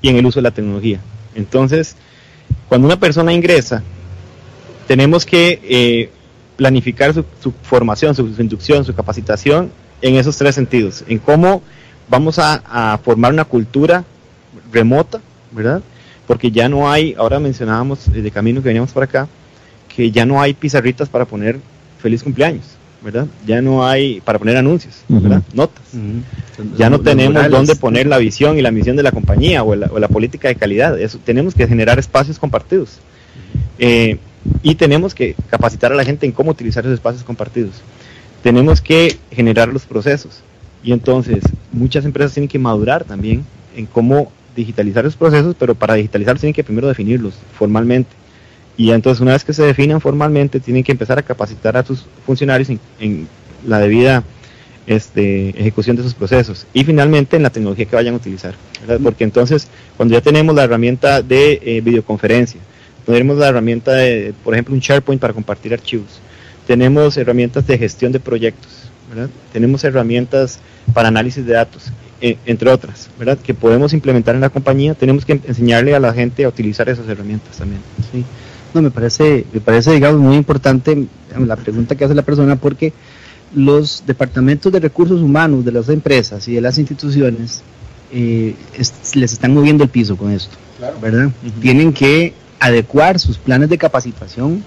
[0.02, 1.00] y en el uso de la tecnología.
[1.34, 1.96] Entonces,
[2.68, 3.82] cuando una persona ingresa,
[4.88, 6.10] tenemos que eh,
[6.56, 7.24] planificar su,
[7.64, 11.64] formación, su, inducción, su capacitación en esos tres sentidos, en cómo
[12.10, 12.62] vamos a,
[12.94, 14.04] a, formar una cultura
[14.72, 15.20] remota,
[15.52, 15.82] ¿verdad?
[16.28, 19.28] Porque ya no hay, ahora mencionábamos de camino que veníamos por acá,
[19.96, 21.60] que ya no hay pizarritas para poner
[22.00, 22.79] feliz cumpleaños.
[23.02, 23.28] ¿Verdad?
[23.46, 25.42] Ya no hay para poner anuncios, ¿verdad?
[25.48, 25.56] Uh -huh.
[25.56, 25.84] Notas.
[25.94, 26.78] Uh -huh.
[26.78, 27.52] Ya no tenemos murales.
[27.52, 30.48] dónde poner la visión y la misión de la compañía o la, o la política
[30.48, 31.00] de calidad.
[31.00, 33.00] Eso, tenemos que generar espacios compartidos.
[33.78, 34.18] Eh,
[34.64, 37.76] y tenemos que capacitar a la gente en cómo utilizar esos espacios compartidos.
[38.44, 40.42] Tenemos que generar los procesos.
[40.84, 43.44] Y entonces, muchas empresas tienen que madurar también
[43.76, 48.19] en cómo digitalizar esos procesos, pero para digitalizarlos tienen que primero definirlos formalmente
[48.80, 52.06] y entonces una vez que se definan formalmente tienen que empezar a capacitar a sus
[52.26, 53.28] funcionarios en, en
[53.68, 54.24] la debida
[54.88, 59.02] este, ejecución de esos procesos y finalmente en la tecnología que vayan a utilizar ¿verdad?
[59.04, 62.62] porque entonces cuando ya tenemos la herramienta de eh, videoconferencia
[63.06, 66.22] tenemos la herramienta de por ejemplo un SharePoint para compartir archivos
[66.66, 69.30] tenemos herramientas de gestión de proyectos ¿verdad?
[69.52, 70.62] tenemos herramientas
[70.94, 73.38] para análisis de datos eh, entre otras, ¿verdad?
[73.38, 77.08] Que podemos implementar en la compañía, tenemos que enseñarle a la gente a utilizar esas
[77.08, 77.82] herramientas también.
[78.12, 78.26] Sí.
[78.74, 82.94] No, me parece, me parece, digamos, muy importante la pregunta que hace la persona porque
[83.56, 87.62] los departamentos de recursos humanos de las empresas y de las instituciones
[88.12, 91.00] eh, es, les están moviendo el piso con esto, claro.
[91.02, 91.26] ¿verdad?
[91.26, 91.62] Uh -huh.
[91.62, 94.64] Tienen que adecuar sus planes de capacitación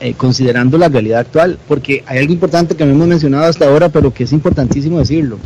[0.00, 3.88] eh, considerando la realidad actual, porque hay algo importante que no hemos mencionado hasta ahora,
[3.88, 5.38] pero que es importantísimo decirlo.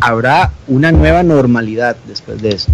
[0.00, 2.72] Habrá una nueva normalidad después de esto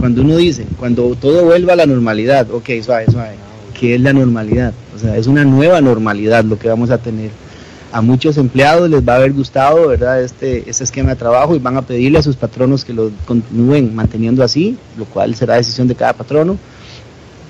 [0.00, 3.34] cuando uno dice, cuando todo vuelva a la normalidad, ok, suave, suave,
[3.78, 4.72] ¿qué es la normalidad?
[4.96, 7.30] O sea, es una nueva normalidad lo que vamos a tener.
[7.92, 11.58] A muchos empleados les va a haber gustado, ¿verdad?, este, este esquema de trabajo y
[11.58, 15.86] van a pedirle a sus patronos que lo continúen manteniendo así, lo cual será decisión
[15.86, 16.56] de cada patrono.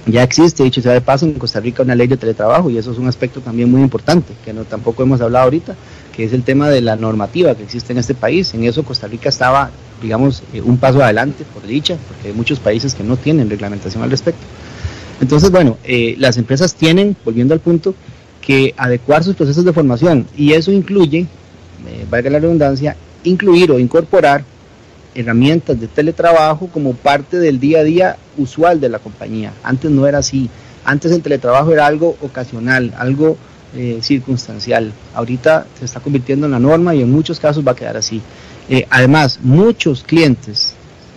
[0.07, 2.91] Ya existe, dicho sea de paso, en Costa Rica una ley de teletrabajo y eso
[2.91, 5.77] es un aspecto también muy importante, que no tampoco hemos hablado ahorita,
[6.17, 8.53] que es el tema de la normativa que existe en este país.
[8.55, 9.71] En eso Costa Rica estaba
[10.03, 14.03] digamos, eh, un paso adelante, por dicha, porque hay muchos países que no tienen reglamentación
[14.03, 14.43] al respecto.
[15.21, 17.95] Entonces, bueno, eh, las empresas tienen, volviendo al punto,
[18.41, 23.79] que adecuar sus procesos de formación y eso incluye, eh, valga la redundancia, incluir o
[23.79, 24.45] incorporar
[25.15, 29.53] herramientas de teletrabajo como parte del día a día usual de la compañía.
[29.63, 30.49] Antes no era así.
[30.85, 33.37] Antes el teletrabajo era algo ocasional, algo
[33.77, 34.93] eh, circunstancial.
[35.15, 38.23] Ahorita se está convirtiendo en la norma y en muchos casos va a quedar así
[38.71, 40.75] Eh, además, muchos clientes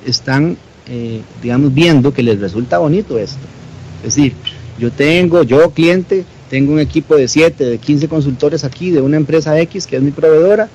[0.07, 3.45] están, eh, digamos, viendo que les resulta bonito esto.
[4.03, 4.33] Es decir,
[4.79, 9.17] yo tengo, yo cliente, tengo un equipo de 7, de 15 consultores aquí de una
[9.17, 10.67] empresa X que es mi proveedora,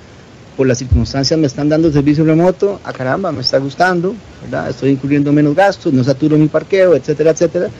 [0.56, 4.70] por las circunstancias me están dando servicio remoto, a ah, caramba, me está gustando, ¿verdad?
[4.70, 7.70] estoy incurriendo menos gastos, no saturo mi parqueo, etcétera, etcétera.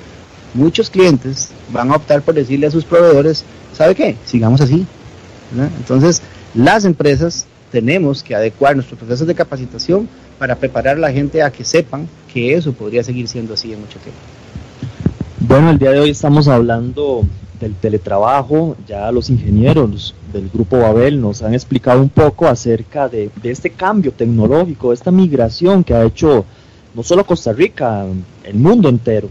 [0.54, 3.44] Muchos clientes van a optar por decirle a sus proveedores,
[3.76, 4.16] ¿sabe qué?
[4.24, 4.86] Sigamos así.
[5.78, 6.22] Entonces,
[6.54, 11.50] las empresas tenemos que adecuar nuestros procesos de capacitación para preparar a la gente a
[11.50, 14.20] que sepan que eso podría seguir siendo así en mucho tiempo.
[15.40, 17.24] Bueno, el día de hoy estamos hablando
[17.60, 23.30] del teletrabajo, ya los ingenieros del grupo Babel nos han explicado un poco acerca de,
[23.42, 26.44] este cambio tecnológico, esta migración que ha hecho
[26.94, 28.04] no solo Costa Rica,
[28.44, 29.28] el mundo entero.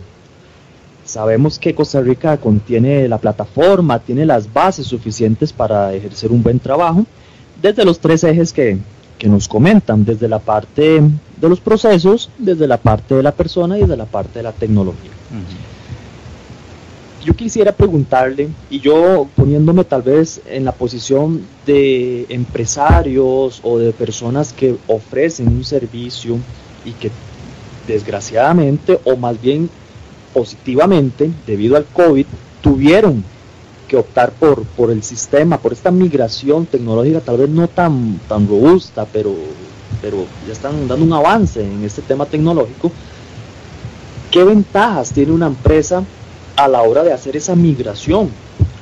[1.05, 6.59] Sabemos que Costa Rica contiene la plataforma, tiene las bases suficientes para ejercer un buen
[6.59, 7.05] trabajo,
[7.61, 8.77] desde los tres ejes que,
[9.23, 13.81] nos comentan, desde la parte de los procesos, desde la parte de la persona y
[13.81, 15.09] desde la parte de la tecnología.
[17.25, 23.91] Yo quisiera preguntarle, y yo poniéndome tal vez en la posición de empresarios o de
[23.91, 26.37] personas que ofrecen un servicio
[26.85, 27.11] y que
[27.87, 29.69] desgraciadamente o más bien
[30.33, 32.25] positivamente, debido al COVID,
[32.61, 33.23] tuvieron
[33.87, 38.47] que optar por, por el sistema, por esta migración tecnológica, tal vez no tan, tan
[38.47, 39.33] robusta, pero,
[40.01, 42.91] pero ya están dando un avance en este tema tecnológico.
[44.31, 46.03] ¿Qué ventajas tiene una empresa
[46.55, 48.29] a la hora de hacer esa migración,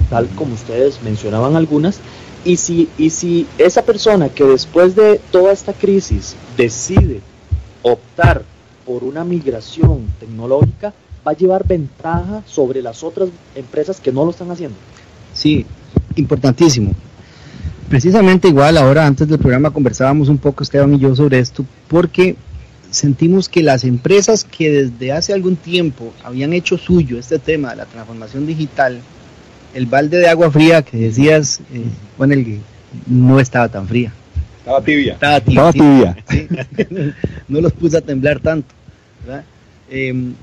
[0.09, 1.99] tal como ustedes mencionaban algunas,
[2.43, 7.21] y si, y si esa persona que después de toda esta crisis decide
[7.81, 8.43] optar
[8.85, 10.93] por una migración tecnológica,
[11.27, 14.77] va a llevar ventaja sobre las otras empresas que no lo están haciendo.
[15.45, 15.63] Sí,
[16.15, 16.95] importantísimo.
[17.87, 22.35] Precisamente igual ahora antes del programa conversábamos un poco Esteban y yo sobre esto, porque
[22.89, 27.75] sentimos que las empresas que desde hace algún tiempo habían hecho suyo este tema de
[27.75, 28.99] la transformación digital,
[29.75, 31.83] el balde de agua fría que decías, eh,
[32.17, 32.61] bueno, el,
[33.05, 34.11] no estaba tan fría.
[34.57, 35.13] Estaba tibia.
[35.13, 36.17] Estaba tibia.
[37.47, 38.73] no los puse a temblar tanto.
[39.91, 40.33] Em,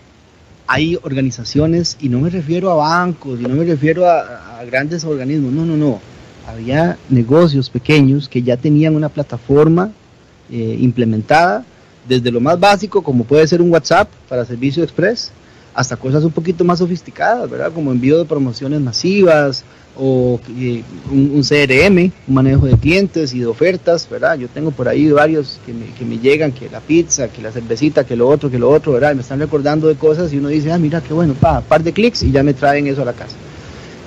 [0.72, 5.52] hay organizaciones, y no me refiero a bancos, y no me refiero a grandes organismos,
[5.52, 6.00] no, no, no.
[6.46, 9.92] Había negocios pequeños que ya tenían una plataforma
[10.50, 11.64] eh, implementada
[12.08, 15.30] desde lo más básico, como puede ser un WhatsApp para servicio express,
[15.74, 17.72] hasta cosas un poquito más sofisticadas, ¿verdad?
[17.72, 19.64] Como envío de promociones masivas
[19.96, 24.38] o eh, un, CRM, un manejo de clientes y de ofertas, ¿verdad?
[24.38, 27.52] Yo tengo por ahí varios que me, que me llegan, que la pizza, que la
[27.52, 29.14] cervecita, que lo otro, que lo otro, ¿verdad?
[29.14, 31.92] me están recordando de cosas y uno dice, ah, mira, qué bueno, pa, par de
[31.92, 33.36] clics y ya me traen eso a la casa.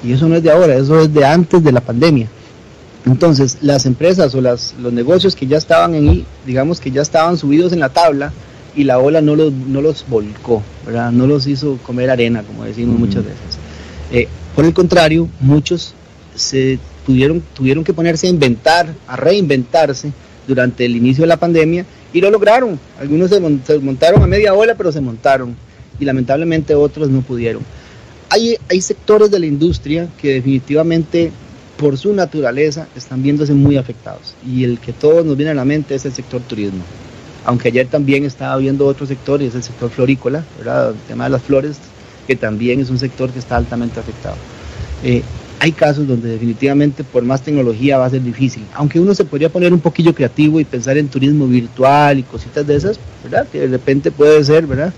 [0.04, 2.28] Y eso no es de ahora, eso es de antes de la pandemia.
[3.06, 7.38] Entonces, las empresas o las, los negocios que ya estaban ahí, digamos que ya estaban
[7.38, 8.32] subidos en la tabla
[8.75, 11.11] y la ola no los, no los volcó, ¿verdad?
[11.11, 13.57] no los hizo comer arena, como decimos muchas veces.
[14.11, 15.93] Eh, por el contrario, muchos
[16.35, 20.11] se tuvieron, tuvieron que ponerse a inventar, a reinventarse
[20.47, 22.79] durante el inicio de la pandemia y lo lograron.
[22.99, 23.39] Algunos se,
[23.79, 25.55] montaron a media ola, pero se montaron
[25.99, 27.63] y lamentablemente otros no pudieron.
[28.29, 31.31] Hay, hay sectores de la industria que definitivamente
[31.77, 34.35] por su naturaleza están viéndose muy afectados.
[34.45, 36.83] Y el que todos nos viene a la mente es el sector turismo.
[37.45, 40.89] Aunque ayer también estaba viendo otro sector y es el sector florícola, ¿verdad?
[40.89, 41.77] el tema de las flores,
[42.27, 44.36] que también es un sector que está altamente afectado.
[45.03, 45.21] Eh,
[45.60, 49.49] hay casos donde definitivamente por más tecnología va a ser difícil, aunque uno se podría
[49.49, 53.47] poner un poquillo creativo y pensar en turismo virtual y cositas de esas, ¿verdad?
[53.51, 54.93] Que de repente puede ser, ¿verdad?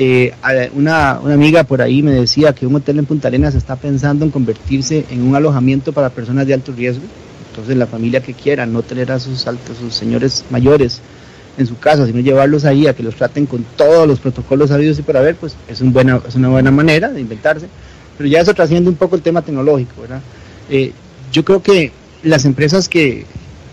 [0.00, 0.32] Eh,
[0.74, 4.30] una, amiga por ahí me decía que un hotel en Punta Arenas está pensando en
[4.30, 7.02] convertirse en un alojamiento para personas de alto riesgo.
[7.50, 11.00] Entonces la familia que quiera no tener a sus altos, sus señores mayores
[11.58, 14.98] en su casa, sino llevarlos ahí a que los traten con todos los protocolos habidos
[14.98, 17.66] y para ver, pues es, un buena, es una buena manera de inventarse.
[18.16, 20.20] Pero ya eso trasciende un poco el tema tecnológico, ¿verdad?
[20.70, 20.92] Eh,
[21.32, 21.92] yo creo que
[22.22, 23.26] las empresas que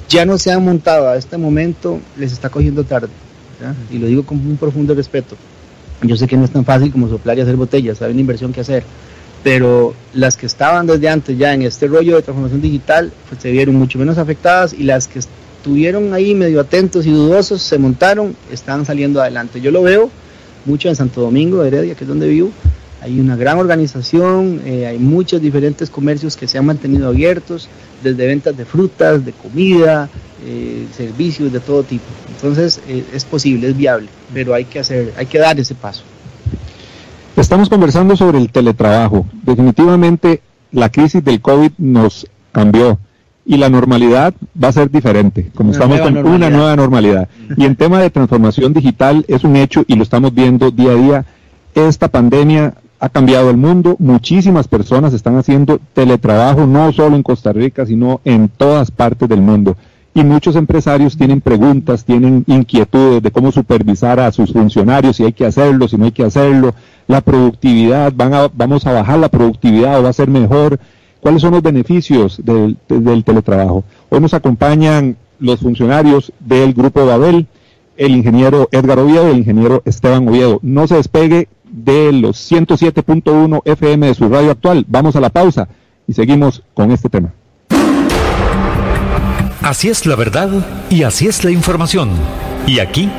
[0.10, 3.10] ya no se han montado a este momento les está cogiendo tarde,
[3.90, 5.36] y lo digo con un profundo respeto
[6.02, 8.54] yo sé que no es tan fácil como soplar y hacer botellas, hay una inversión
[8.54, 8.84] que hacer,
[9.44, 13.52] pero las que estaban desde antes ya en este rollo de transformación digital pues, se
[13.52, 15.20] vieron mucho menos afectadas y las que
[15.66, 19.60] estuvieron ahí medio atentos y dudosos se montaron, están saliendo adelante.
[19.60, 20.12] Yo lo veo
[20.64, 22.52] mucho en Santo Domingo, Heredia, que es donde vivo.
[23.02, 27.68] Hay una gran organización, eh, hay muchos diferentes comercios que se han mantenido abiertos,
[28.04, 30.08] desde ventas de frutas, de comida,
[30.46, 32.06] eh, servicios de todo tipo.
[32.36, 36.04] Entonces eh, es posible, es viable, pero hay que hacer, hay que dar ese paso.
[37.36, 39.26] Estamos conversando sobre el teletrabajo.
[39.42, 43.00] Definitivamente la crisis del COVID nos cambió
[43.46, 47.30] y la normalidad va a ser diferente, como estamos con una nueva normalidad.
[47.56, 50.96] Y en tema de transformación digital es un hecho y lo estamos viendo día a
[50.96, 51.26] día.
[51.76, 57.54] Esta pandemia ha cambiado el mundo, muchísimas personas están haciendo teletrabajo, no solo en Costa
[57.54, 59.78] Rica, sino en todas partes del mundo.
[60.16, 65.34] Y muchos empresarios tienen preguntas, tienen inquietudes de cómo supervisar a sus funcionarios, si hay
[65.34, 66.74] que hacerlo, si no hay que hacerlo,
[67.06, 70.80] la productividad, van a, vamos a bajar la productividad o va a ser mejor
[71.26, 72.78] ¿Cuáles son los beneficios del,
[73.24, 73.84] teletrabajo?
[74.10, 77.48] Hoy nos acompañan los funcionarios del Grupo Babel,
[77.98, 80.60] el ingeniero Edgar Oviedo y el ingeniero Esteban Oviedo.
[80.62, 84.86] No se despegue de los 107.1 FM de su radio actual.
[84.88, 85.68] Vamos a la pausa
[86.06, 87.34] y seguimos con este tema.
[89.64, 90.52] Así es la verdad
[90.92, 92.12] y así es la información.
[92.68, 93.10] Y aquí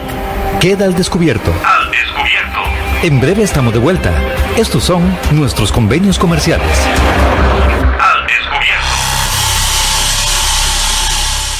[0.60, 1.50] queda al descubierto.
[1.50, 2.60] Al descubierto.
[3.02, 4.14] En breve estamos de vuelta.
[4.56, 6.86] Estos son nuestros convenios comerciales.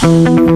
[0.06, 0.55] Thank you.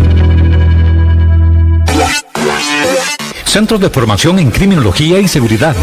[3.51, 5.75] Centros de formación en criminología y seguridad.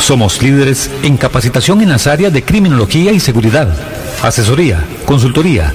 [0.00, 3.68] Somos líderes en capacitación en las áreas de criminología y seguridad,
[4.22, 5.74] asesoría, consultoría,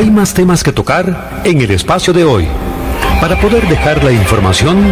[0.00, 2.46] Hay más temas que tocar en el espacio de hoy
[3.20, 4.82] para poder dejar la información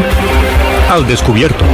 [0.91, 1.65] al descubierto.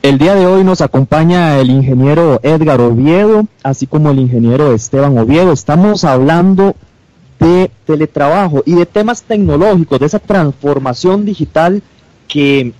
[0.00, 5.18] El día de hoy nos acompaña el ingeniero Edgar Oviedo, así como el ingeniero Esteban
[5.18, 5.52] Oviedo.
[5.52, 6.76] Estamos hablando
[7.38, 11.82] de teletrabajo y de temas tecnológicos, de esa transformación digital
[12.26, 12.72] que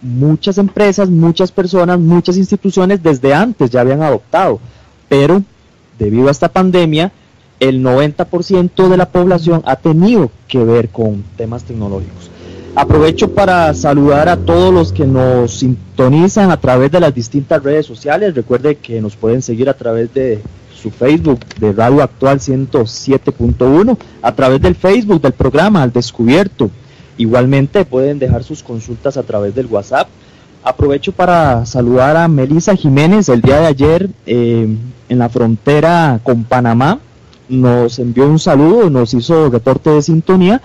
[0.00, 4.60] muchas empresas, muchas personas, muchas instituciones desde antes ya habían adoptado,
[5.08, 5.42] pero
[5.98, 7.12] debido a esta pandemia,
[7.60, 12.30] el 90% de la población ha tenido que ver con temas tecnológicos.
[12.74, 17.86] Aprovecho para saludar a todos los que nos sintonizan a través de las distintas redes
[17.86, 18.34] sociales.
[18.34, 20.40] Recuerde que nos pueden seguir a través de
[20.80, 26.70] su Facebook de Radio Actual 107.1, a través del Facebook del programa Al Descubierto.
[27.18, 30.08] Igualmente pueden dejar sus consultas a través del WhatsApp.
[30.64, 34.10] Aprovecho para saludar a Melisa Jiménez el día de ayer.
[34.26, 34.68] Eh,
[35.08, 37.00] en la frontera con Panamá,
[37.48, 40.60] nos envió un saludo, nos hizo reporte de sintonía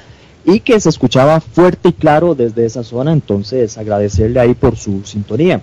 [0.46, 5.04] y que se escuchaba fuerte y claro desde esa zona, entonces agradecerle ahí por su
[5.06, 5.62] sintonía.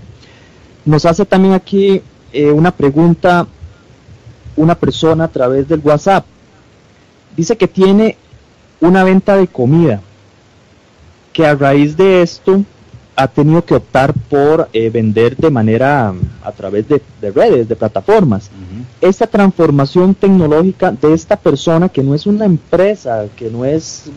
[0.87, 2.01] Nos hace también aquí
[2.33, 3.47] eh, una pregunta
[4.57, 6.25] una persona a través del WhatsApp.
[7.37, 8.17] Dice que tiene
[8.81, 10.01] una venta de comida,
[11.33, 12.65] que a raíz de esto
[13.17, 18.51] ha tenido que optar por eh, vender de manera a través de, redes, de plataformas.
[19.01, 24.11] Esta transformación tecnológica de esta persona, que no es una empresa, que no es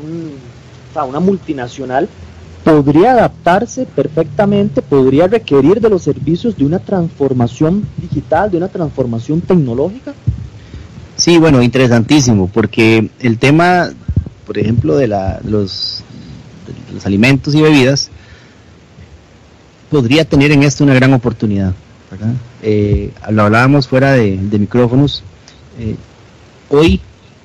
[0.95, 2.07] una multinacional,
[2.63, 9.41] podría adaptarse perfectamente, podría requerir de los servicios de una transformación digital, de una transformación
[9.41, 10.13] tecnológica.
[11.17, 13.89] Sí, bueno, interesantísimo, porque el tema,
[14.47, 16.03] por ejemplo, de, la, los,
[16.93, 18.09] los alimentos y bebidas,
[19.89, 21.73] podría tener en esto una gran oportunidad.
[22.61, 25.23] Eh, lo hablábamos fuera de, micrófonos.
[25.79, 25.95] Eh,
[26.69, 27.01] hoy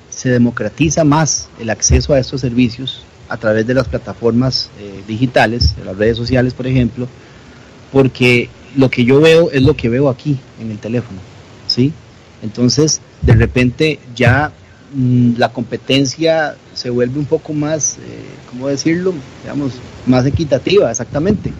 [0.09, 5.75] se democratiza más el acceso a estos servicios a través de las plataformas eh, digitales,
[5.75, 7.07] de las redes sociales, por ejemplo,
[7.91, 11.19] porque lo que yo veo es lo que veo aquí en el teléfono,
[11.67, 11.93] ¿sí?
[12.41, 14.51] Entonces, de repente ya
[15.37, 17.99] la competencia se vuelve un poco más, eh,
[18.49, 19.13] ¿cómo decirlo?
[19.43, 19.73] Digamos,
[20.07, 21.51] más equitativa, exactamente.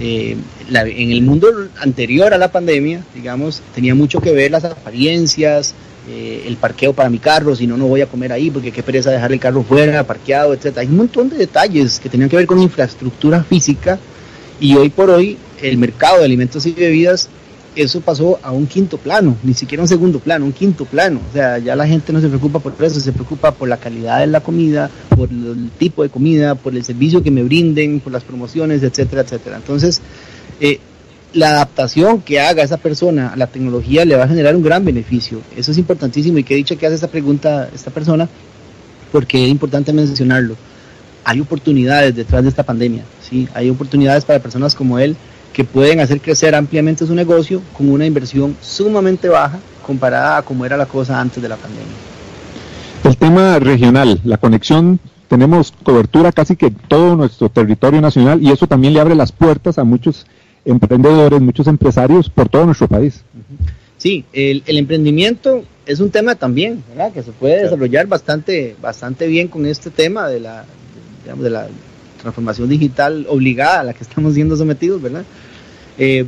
[0.00, 0.36] Eh,
[0.70, 1.48] en el mundo
[1.80, 5.74] anterior a la pandemia, digamos, tenía mucho que ver las apariencias,
[6.08, 8.82] eh, el parqueo para mi carro, si no, no voy a comer ahí porque qué
[8.82, 10.78] pereza dejar el carro fuera, parqueado, etc.
[10.78, 13.98] Hay un montón de detalles que tenían que ver con infraestructura física
[14.58, 17.28] y hoy por hoy el mercado de alimentos y bebidas
[17.74, 21.20] eso pasó a un quinto plano, ni siquiera un segundo plano, un quinto plano.
[21.30, 24.20] O sea, ya la gente no se preocupa por eso, se preocupa por la calidad
[24.20, 28.12] de la comida, por el tipo de comida, por el servicio que me brinden, por
[28.12, 29.56] las promociones, etcétera, etcétera.
[29.56, 30.02] Entonces,
[30.60, 30.80] eh,
[31.32, 34.84] la adaptación que haga esa persona a la tecnología le va a generar un gran
[34.84, 35.40] beneficio.
[35.56, 38.28] Eso es importantísimo y que he dicho que hace esta pregunta esta persona,
[39.10, 40.56] porque es importante mencionarlo.
[41.24, 43.48] Hay oportunidades detrás de esta pandemia, ¿sí?
[43.54, 45.16] Hay oportunidades para personas como él
[45.52, 50.64] que pueden hacer crecer ampliamente su negocio con una inversión sumamente baja comparada a cómo
[50.64, 51.92] era la cosa antes de la pandemia.
[53.04, 58.66] El tema regional, la conexión, tenemos cobertura casi que todo nuestro territorio nacional y eso
[58.66, 60.26] también le abre las puertas a muchos
[60.64, 63.24] emprendedores, muchos empresarios por todo nuestro país.
[63.98, 67.12] Sí, el, emprendimiento es un tema también, ¿verdad?
[67.12, 70.64] Que se puede desarrollar bastante, bastante bien con este tema de la,
[71.24, 71.68] digamos, de la
[72.22, 75.24] transformación digital obligada a la que estamos siendo sometidos, ¿verdad?
[75.98, 76.24] Eh,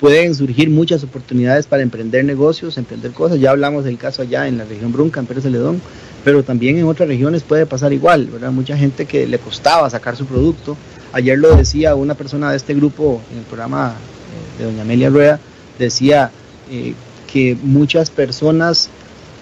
[0.00, 3.38] pueden surgir muchas oportunidades para emprender negocios, emprender cosas.
[3.38, 5.80] Ya hablamos del caso allá en la región Brunca, en Pérez Celedón,
[6.24, 8.50] pero también en otras regiones puede pasar igual, ¿verdad?
[8.50, 10.76] Mucha gente que le costaba sacar su producto.
[11.12, 15.10] Ayer lo decía una persona de este grupo en el programa eh, de doña Amelia
[15.10, 15.38] Rueda,
[15.78, 16.30] decía
[16.70, 16.94] eh,
[17.32, 18.88] que muchas personas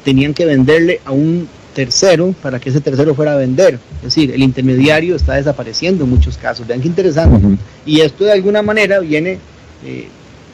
[0.04, 3.78] tenían que venderle a un tercero para que ese tercero fuera a vender.
[3.96, 6.66] Es decir, el intermediario está desapareciendo en muchos casos.
[6.66, 7.58] Vean qué interesante.
[7.86, 9.38] Y esto de alguna manera viene
[9.84, 10.08] eh,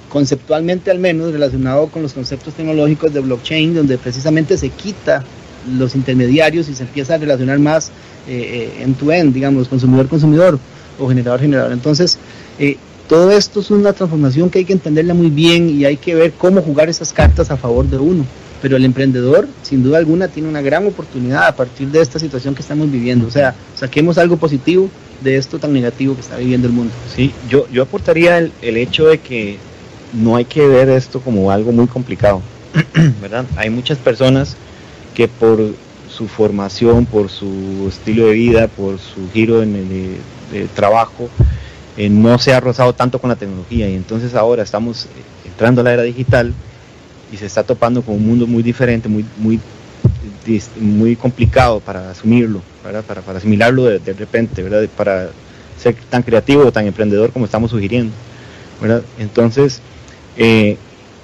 [0.09, 5.25] conceptualmente al menos relacionado con los conceptos tecnológicos de blockchain, donde precisamente se quita
[5.77, 7.91] los intermediarios y se empieza a relacionar más
[8.29, 10.59] eh, eh end-to-end, digamos, consumidor-consumidor
[10.99, 11.73] o generador-generador.
[11.73, 12.19] Entonces,
[12.59, 12.77] eh,
[13.09, 16.33] todo esto es una transformación que hay que entenderla muy bien y hay que ver
[16.33, 18.25] cómo jugar esas cartas a favor de uno
[18.67, 22.53] pero el emprendedor, sin duda alguna, tiene una gran oportunidad a partir de esta situación
[22.53, 23.29] que estamos viviendo.
[23.29, 24.91] O sea, saquemos algo positivo
[25.21, 26.93] de esto tan negativo que está viviendo el mundo.
[27.15, 29.59] Sí, yo, yo aportaría el, hecho de que
[30.13, 32.43] no hay que ver esto como algo muy complicado,
[33.23, 33.45] ¿verdad?
[33.55, 34.57] Hay muchas personas
[35.15, 35.61] que por
[36.11, 39.77] su formación, por su estilo de vida, por su giro en
[40.53, 41.29] el, trabajo,
[41.97, 45.07] eh, no se ha rozado tanto con la tecnología y entonces ahora estamos
[45.45, 46.53] entrando a la era digital
[47.33, 49.61] y se está topando con un mundo muy diferente, muy, muy,
[50.81, 54.89] muy complicado para asumirlo, Para, para, asimilarlo de, repente, ¿verdad?
[54.97, 55.31] para
[55.79, 58.13] ser tan creativo o tan emprendedor como estamos sugiriendo.
[58.81, 59.03] ¿verdad?
[59.19, 59.81] Entonces,
[60.37, 60.77] eh,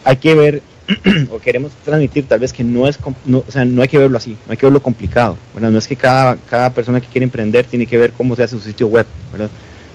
[0.05, 0.63] hay que ver,
[1.31, 4.17] o queremos transmitir tal vez que no es, no, o sea, no hay que verlo
[4.17, 5.71] así, no hay que verlo complicado, ¿verdad?
[5.71, 8.57] No es que cada, cada persona que quiere emprender tiene que ver cómo se hace
[8.57, 9.51] su sitio web, ¿verdad?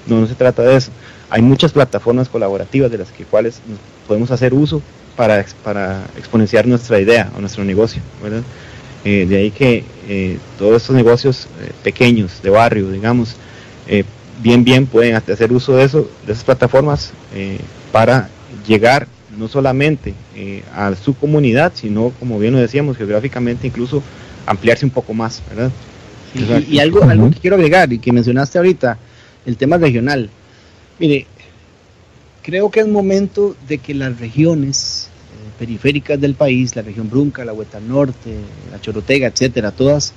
[0.06, 0.92] No, no se trata de eso.
[1.30, 3.60] Hay muchas plataformas colaborativas de las que cuales
[4.08, 4.82] podemos hacer uso
[5.18, 8.44] para, para exponenciar nuestra idea o nuestro negocio, ¿verdad?
[9.04, 13.36] Eh, de ahí que eh, todos estos negocios eh, pequeños, de barrio, digamos,
[14.42, 17.12] bien, bien pueden hacer uso de eso, de esas plataformas
[17.92, 18.30] para
[18.68, 19.08] llegar
[19.38, 20.14] no solamente
[20.76, 24.04] a su comunidad, sino, como bien lo decíamos, geográficamente incluso
[24.46, 25.72] ampliarse un poco más, ¿verdad?
[26.70, 28.98] y, algo, algo que quiero agregar y que mencionaste ahorita,
[29.46, 30.30] el tema regional.
[31.00, 31.26] Mire,
[32.48, 34.97] creo que es momento de que las regiones eh,
[35.58, 38.38] periféricas del país, la región Brunca, la Hueta Norte,
[38.72, 40.14] la Chorotega, etcétera, todas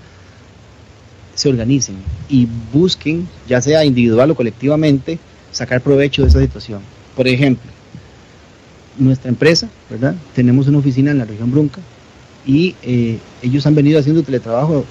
[1.35, 1.97] se organicen
[2.29, 5.19] y busquen, ya sea individual o colectivamente,
[5.53, 6.81] sacar provecho de esa situación.
[7.17, 7.71] Por ejemplo,
[8.99, 10.15] nuestra empresa, ¿verdad?
[10.35, 11.81] Tenemos una oficina en la región Brunca
[12.47, 14.85] y eh, ellos han venido haciendo teletrabajo,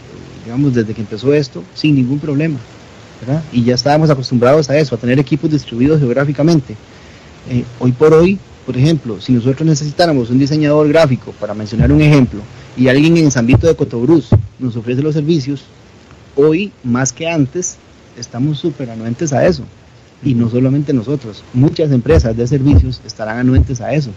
[0.44, 2.58] digamos, desde que empezó esto, sin ningún problema,
[3.22, 3.44] ¿verdad?
[3.52, 6.76] Y ya estábamos acostumbrados a eso, a tener equipos distribuidos geográficamente.
[7.50, 8.40] Eh, hoy por hoy,
[8.70, 12.42] por ejemplo, si nosotros necesitáramos un diseñador gráfico, para mencionar un ejemplo,
[12.78, 15.64] y alguien en San Vito de Cotobruz nos ofrece los servicios,
[16.36, 17.78] hoy más que antes
[18.16, 19.64] estamos súper anuentes a eso.
[20.24, 24.12] Y no solamente nosotros, muchas empresas de servicios estarán anuentes a eso.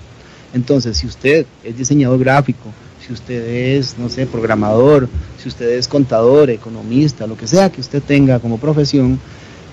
[0.52, 2.74] Entonces, si usted es diseñador gráfico,
[3.06, 5.08] si usted es, no sé, programador,
[5.42, 9.18] si usted es contador, economista, lo que sea que usted tenga como profesión,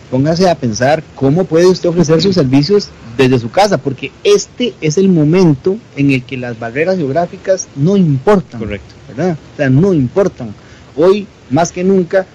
[0.09, 4.97] póngase a pensar cómo puede usted ofrecer sus servicios desde su casa, porque este es
[4.97, 8.59] el momento en el que las barreras geográficas no importan.
[8.59, 8.95] Correcto.
[9.09, 9.37] ¿Verdad?
[9.53, 10.53] O sea, no importan.
[10.95, 12.25] Hoy, más que nunca,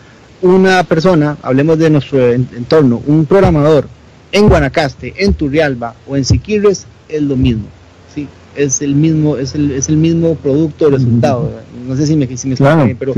[0.42, 3.88] una persona, hablemos de nuestro entorno, un programador
[4.32, 7.66] en Guanacaste, en Turrialba o en Siquirres, es lo mismo.
[8.14, 8.28] ¿sí?
[8.56, 11.50] es el mismo, es el, es el mismo producto o resultado.
[11.86, 13.14] No sé si me, si me bien, pero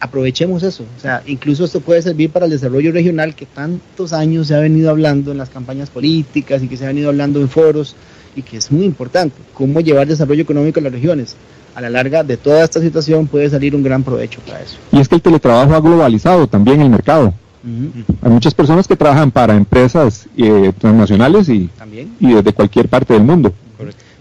[0.00, 0.84] aprovechemos eso.
[0.96, 4.60] O sea, incluso esto puede servir para el desarrollo regional que tantos años se ha
[4.60, 7.96] venido hablando en las campañas políticas y que se ha venido hablando en foros
[8.34, 9.36] y que es muy importante.
[9.54, 11.36] Cómo llevar desarrollo económico a las regiones.
[11.74, 14.78] A la larga de toda esta situación puede salir un gran provecho para eso.
[14.92, 17.34] Y es que el teletrabajo ha globalizado también el mercado.
[18.22, 21.68] Hay muchas personas que trabajan para empresas eh, transnacionales y,
[22.20, 23.52] y desde cualquier parte del mundo.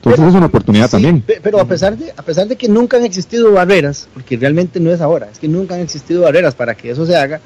[0.05, 1.23] Entonces es una oportunidad también.
[1.41, 4.91] Pero a pesar, de, a pesar de que nunca han existido barreras, porque realmente no
[4.91, 7.41] es ahora, es que nunca han existido barreras para que eso se haga,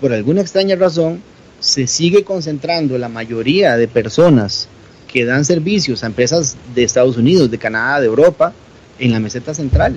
[0.00, 1.20] por alguna extraña razón
[1.58, 4.68] se sigue concentrando la mayoría de personas
[5.12, 8.52] que dan servicios a empresas de Estados Unidos, de Canadá, de Europa,
[8.98, 9.96] en la meseta central.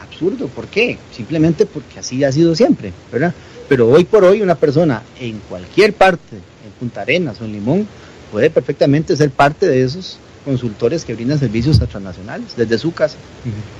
[0.00, 0.98] Absurdo, ¿por qué?
[1.14, 3.32] Simplemente porque así ha sido siempre, ¿verdad?
[3.68, 7.88] Pero hoy por hoy una persona en cualquier parte, en Punta Arenas o en Limón,
[8.30, 13.18] puede perfectamente ser parte de esos consultores que brindan servicios a transnacionales desde su casa.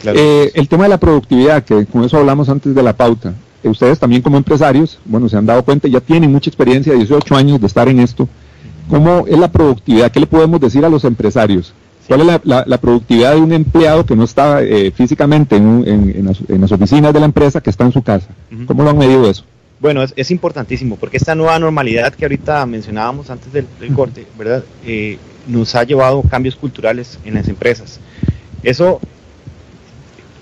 [0.04, 3.68] Eh, el tema de la productividad, que con eso hablamos antes de la pauta, eh,
[3.68, 7.60] ustedes también como empresarios, bueno, se han dado cuenta, ya tienen mucha experiencia, 18 años
[7.60, 8.28] de estar en esto.
[8.90, 10.10] ¿Cómo es la productividad?
[10.10, 11.72] ¿Qué le podemos decir a los empresarios?
[12.08, 17.12] ¿Cuál es la, productividad de un empleado que no está eh, físicamente en, las, oficinas
[17.12, 18.28] de la empresa, que está en su casa?
[18.66, 19.44] ¿Cómo lo han medido eso?
[19.80, 24.62] Bueno, es, importantísimo, porque esta nueva normalidad que ahorita mencionábamos antes del, corte, ¿verdad?
[25.46, 28.00] Nos ha llevado cambios culturales en las empresas.
[28.62, 29.00] Eso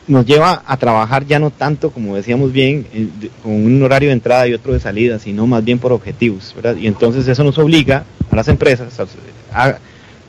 [0.07, 3.09] nos lleva a trabajar ya no tanto, como decíamos bien, eh,
[3.43, 6.55] con un horario de entrada y otro de salida, sino más bien por objetivos.
[6.79, 8.99] Y entonces eso nos obliga a las empresas
[9.53, 9.79] a,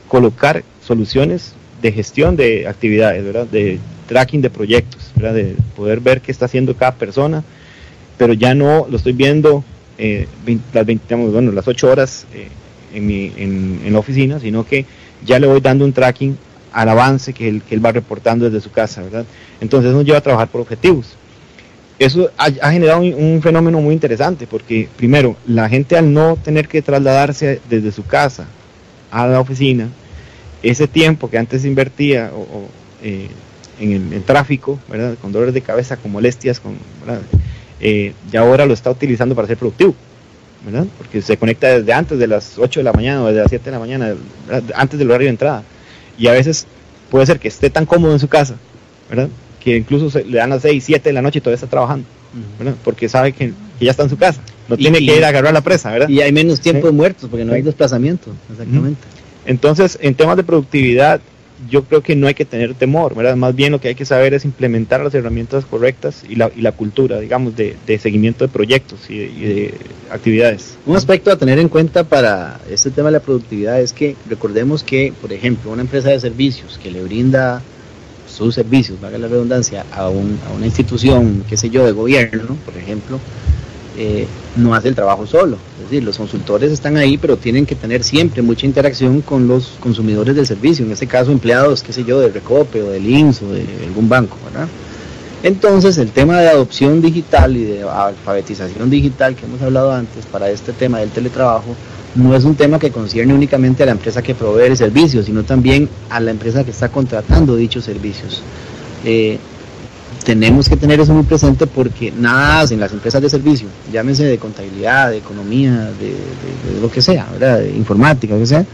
[0.08, 1.52] colocar soluciones
[1.82, 3.50] de gestión de actividades.
[3.50, 5.12] De tracking de proyectos.
[5.16, 7.42] De poder ver qué está haciendo cada persona,
[8.16, 9.64] pero ya no lo estoy viendo
[9.98, 10.26] eh,
[10.72, 12.48] las, 20, bueno, las 8 horas eh,
[12.92, 14.84] en, mi, en, la oficina, sino que
[15.24, 16.36] ya le voy dando un tracking
[16.72, 19.24] al avance que él, va reportando desde su casa, ¿verdad?
[19.60, 21.16] Entonces nos lleva a trabajar por objetivos.
[21.98, 26.82] Eso ha, generado un, fenómeno muy interesante, porque primero, la gente al no tener que
[26.82, 28.46] trasladarse desde su casa
[29.10, 29.88] a la oficina,
[30.62, 32.30] ese tiempo que antes invertía
[33.02, 33.28] eh,
[33.80, 35.16] en el tráfico, ¿verdad?
[35.20, 36.76] con dolores de cabeza, con molestias, con,
[37.80, 39.94] eh, ya ahora lo está utilizando para ser productivo.
[40.98, 43.64] Porque se conecta desde antes de las 8 de la mañana o desde las 7
[43.64, 44.14] de la mañana,
[44.74, 45.62] antes del horario de entrada.
[46.18, 46.66] Y a veces
[47.10, 48.56] puede ser que esté tan cómodo en su casa,
[49.08, 49.28] ¿verdad?
[49.62, 52.06] Que incluso le dan las 6, 7 de la noche y todavía está trabajando,
[52.84, 54.40] Porque sabe que, ya está en su casa.
[54.68, 56.08] No tiene que ir a agarrar la presa, ¿verdad?
[56.08, 59.00] Y hay menos tiempo de muertos porque no hay desplazamiento, exactamente.
[59.44, 61.20] Entonces, en temas de productividad,
[61.70, 63.36] yo creo que no hay que tener temor, ¿verdad?
[63.36, 66.60] Más bien lo que hay que saber es implementar las herramientas correctas y la, y
[66.60, 69.74] la cultura, digamos, de, de seguimiento de proyectos y de,
[70.10, 70.76] actividades.
[70.86, 74.82] Un aspecto a tener en cuenta para este tema de la productividad es que recordemos
[74.82, 77.62] que, por ejemplo, una empresa de servicios que le brinda
[78.28, 82.56] sus servicios, valga la redundancia, a, un, a una institución, qué sé yo, de gobierno,
[82.64, 83.18] por ejemplo,
[83.98, 84.26] eh,
[84.56, 85.56] no hace el trabajo solo.
[85.86, 89.74] Es decir, los consultores están ahí, pero tienen que tener siempre mucha interacción con los
[89.78, 93.42] consumidores del servicio, en este caso empleados, qué sé yo, de Recope o del INS
[93.42, 94.66] o de algún banco, ¿verdad?
[95.44, 100.50] Entonces, el tema de adopción digital y de alfabetización digital que hemos hablado antes para
[100.50, 101.76] este tema del teletrabajo,
[102.16, 105.44] no es un tema que concierne únicamente a la empresa que provee el servicio, sino
[105.44, 108.42] también a la empresa que está contratando dichos servicios.
[109.04, 109.38] Eh,
[110.26, 114.38] tenemos que tener eso muy presente porque nada hacen las empresas de servicio, llámese de
[114.38, 117.60] contabilidad, de economía, de, lo que sea, ¿verdad?
[117.60, 118.66] de informática, lo que sea,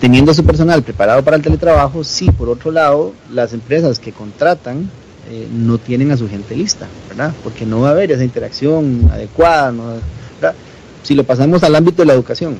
[0.00, 4.88] teniendo su personal preparado para el teletrabajo, sí, por otro lado, las empresas que contratan
[5.30, 7.34] eh, no tienen a su gente lista, ¿verdad?
[7.44, 9.74] Porque no va a haber esa interacción adecuada,
[11.02, 12.56] Si lo pasamos al ámbito de la educación,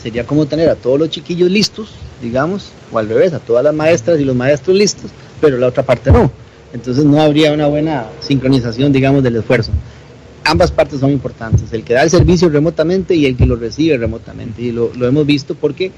[0.00, 1.90] sería como tener a todos los chiquillos listos,
[2.22, 5.82] digamos, o al revés, a todas las maestras y los maestros listos, pero la otra
[5.82, 6.30] parte no
[6.72, 9.72] entonces no habría una buena sincronización, digamos, del esfuerzo.
[10.44, 13.96] Ambas partes son importantes, el que da el servicio remotamente y el que lo recibe
[13.96, 14.62] remotamente.
[14.62, 15.92] Y lo, hemos visto porque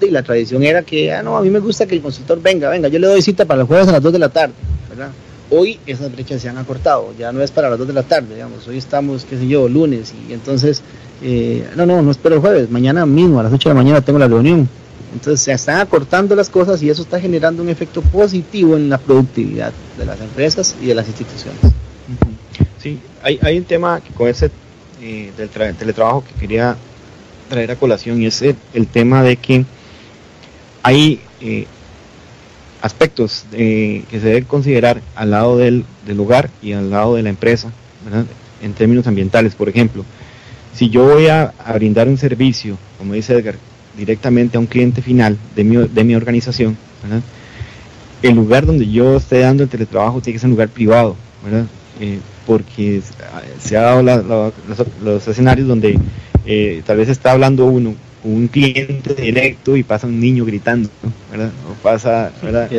[0.00, 2.88] la tradición era que, ah, no, a mí me gusta que el consultor venga, venga,
[2.88, 4.52] yo le doy cita para los jueves a las 2 de la tarde,
[4.90, 5.10] ¿verdad?
[5.50, 8.34] Hoy esas brechas se han acortado, ya no es para las 2 de la tarde,
[8.34, 10.82] digamos, hoy estamos, qué sé yo, lunes, y entonces,
[11.22, 14.00] eh, no, no, no espero el jueves, mañana mismo a las 8 de la mañana
[14.02, 14.68] tengo la reunión,
[15.14, 18.98] entonces se están acortando las cosas y eso está generando un efecto positivo en la
[18.98, 21.60] productividad de las empresas y de las instituciones.
[22.82, 24.50] Sí, hay, hay un tema con ese
[25.00, 26.76] eh, del teletrabajo que quería
[27.48, 29.64] traer a colación y es el, tema de que
[30.82, 31.66] hay eh,
[32.82, 37.28] aspectos que se deben considerar al lado del, del, hogar y al lado de la
[37.28, 37.70] empresa,
[38.60, 40.04] en términos ambientales, por ejemplo.
[40.74, 43.54] Si yo voy a brindar un servicio, como dice Edgar,
[43.96, 46.76] directamente a un cliente final de mi, de mi organización,
[48.22, 51.66] el lugar donde yo esté dando el teletrabajo tiene que ser un lugar privado, ¿verdad?
[52.00, 53.00] Eh, porque
[53.60, 54.02] se ha dado
[55.02, 55.98] los, escenarios donde
[56.46, 60.88] eh, tal vez está hablando uno con un cliente directo y pasa un niño gritando,
[61.30, 61.50] ¿verdad?
[61.70, 62.70] O pasa, ¿verdad?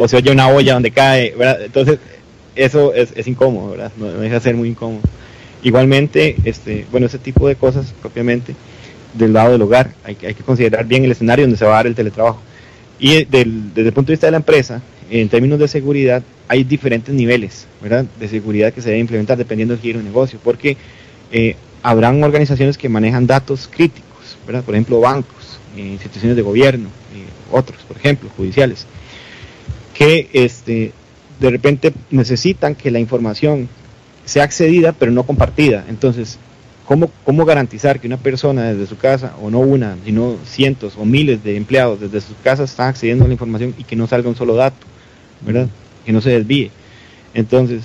[0.00, 1.62] O, se oye una olla donde cae, ¿verdad?
[1.64, 1.98] Entonces,
[2.54, 3.92] eso es, es incómodo, ¿verdad?
[3.96, 5.00] No, deja de ser muy incómodo.
[5.64, 8.54] Igualmente, este, bueno, ese tipo de cosas propiamente
[9.14, 11.76] del lado del hogar, hay, hay que considerar bien el escenario donde se va a
[11.76, 12.40] dar el teletrabajo.
[12.98, 16.64] Y del, desde el punto de vista de la empresa, en términos de seguridad, hay
[16.64, 17.66] diferentes niveles
[18.18, 20.76] de seguridad que se debe implementar dependiendo del giro de negocio, porque
[21.30, 27.24] eh, habrán organizaciones que manejan datos críticos, por ejemplo, bancos, eh, instituciones de gobierno, eh,
[27.50, 28.86] otros, por ejemplo, judiciales,
[29.94, 30.92] que este,
[31.40, 33.68] de repente necesitan que la información
[34.24, 35.84] sea accedida pero no compartida.
[35.88, 36.38] Entonces,
[36.86, 41.04] ¿cómo, ¿cómo garantizar que una persona desde su casa, o no una, sino cientos o
[41.04, 44.28] miles de empleados desde sus casas están accediendo a la información y que no salga
[44.28, 44.92] un solo dato?
[45.44, 45.68] ¿verdad?
[46.04, 46.70] Que no se desvíe.
[47.34, 47.84] Entonces,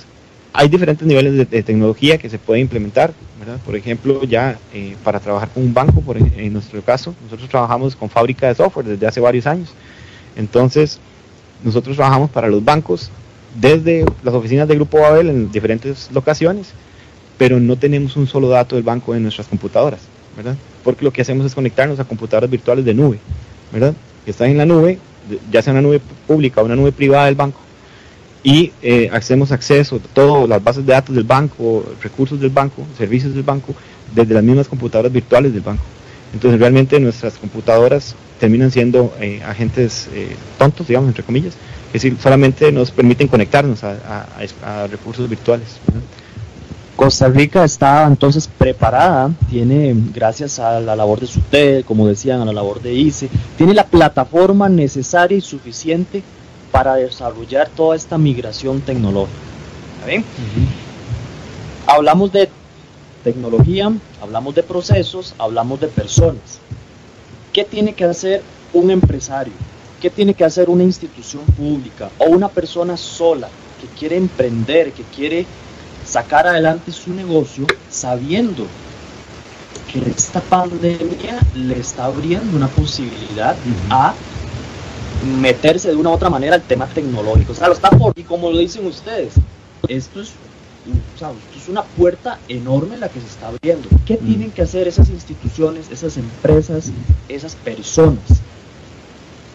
[0.52, 3.58] hay diferentes niveles de, tecnología que se puede implementar, ¿verdad?
[3.64, 7.94] Por ejemplo, ya eh, para trabajar con un banco, por, en nuestro caso, nosotros trabajamos
[7.94, 9.70] con fábrica de software desde hace varios años.
[10.36, 10.98] Entonces,
[11.62, 13.10] nosotros trabajamos para los bancos
[13.60, 16.72] desde las oficinas de Grupo Babel en diferentes locaciones,
[17.38, 20.00] pero no tenemos un solo dato del banco en nuestras computadoras,
[20.36, 20.56] ¿verdad?
[20.84, 23.18] Porque lo que hacemos es conectarnos a computadoras virtuales de nube,
[23.72, 23.94] ¿verdad?
[24.24, 24.98] Que están en la nube
[25.50, 27.60] ya sea una nube pública o una nube privada del banco,
[28.42, 32.86] y eh, hacemos acceso a todas las bases de datos del banco, recursos del banco,
[32.96, 33.74] servicios del banco,
[34.14, 35.82] desde las mismas computadoras virtuales del banco.
[36.32, 41.54] Entonces realmente nuestras computadoras terminan siendo eh, agentes eh, tontos, digamos, entre comillas,
[41.88, 44.26] es decir, solamente nos permiten conectarnos a,
[44.90, 45.78] recursos virtuales.
[46.98, 52.44] Costa Rica está entonces preparada, tiene, gracias a la labor de SUTED, como decían, a
[52.44, 56.24] la labor de ICE, tiene la plataforma necesaria y suficiente
[56.72, 59.38] para desarrollar toda esta migración tecnológica.
[61.86, 62.48] Hablamos de
[63.22, 66.58] tecnología, hablamos de procesos, hablamos de personas.
[67.52, 68.42] ¿Qué tiene que hacer
[68.72, 69.52] un empresario?
[70.02, 73.48] ¿Qué tiene que hacer una institución pública o una persona sola
[73.80, 75.46] que quiere emprender, que quiere
[76.08, 78.66] sacar adelante su negocio sabiendo
[79.92, 83.56] que esta pandemia le está abriendo una posibilidad
[83.90, 84.14] a
[85.40, 87.52] meterse de una u otra manera al tema tecnológico.
[87.52, 89.34] O sea, lo está por, y como lo dicen ustedes,
[89.88, 90.32] esto es,
[91.14, 93.88] esto es una puerta enorme la que se está abriendo.
[94.06, 96.90] ¿Qué tienen que hacer esas instituciones, esas empresas,
[97.28, 98.22] esas personas?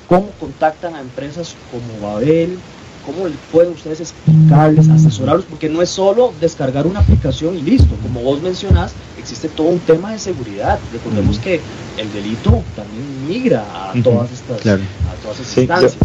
[0.08, 2.60] ¿Cómo contactan a empresas como Babel,
[3.06, 5.46] ¿Cómo pueden ustedes explicarles, asesorarlos?
[5.46, 7.96] Porque no es solo descargar una aplicación y listo.
[8.02, 10.80] Como vos mencionás, existe todo un tema de seguridad.
[10.94, 11.60] Recordemos que
[11.98, 14.80] el delito también migra a todas estas, a
[15.22, 15.98] todas estas instancias.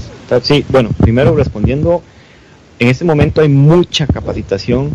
[0.43, 2.03] sí, bueno, primero respondiendo,
[2.81, 4.91] en este momento hay mucha capacitación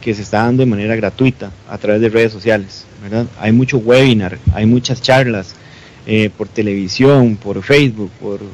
[0.00, 3.26] que se está dando de manera gratuita a través de redes sociales, ¿verdad?
[3.40, 5.54] Hay mucho webinar, hay muchas charlas
[6.06, 8.46] eh, por televisión, por Facebook, por eh,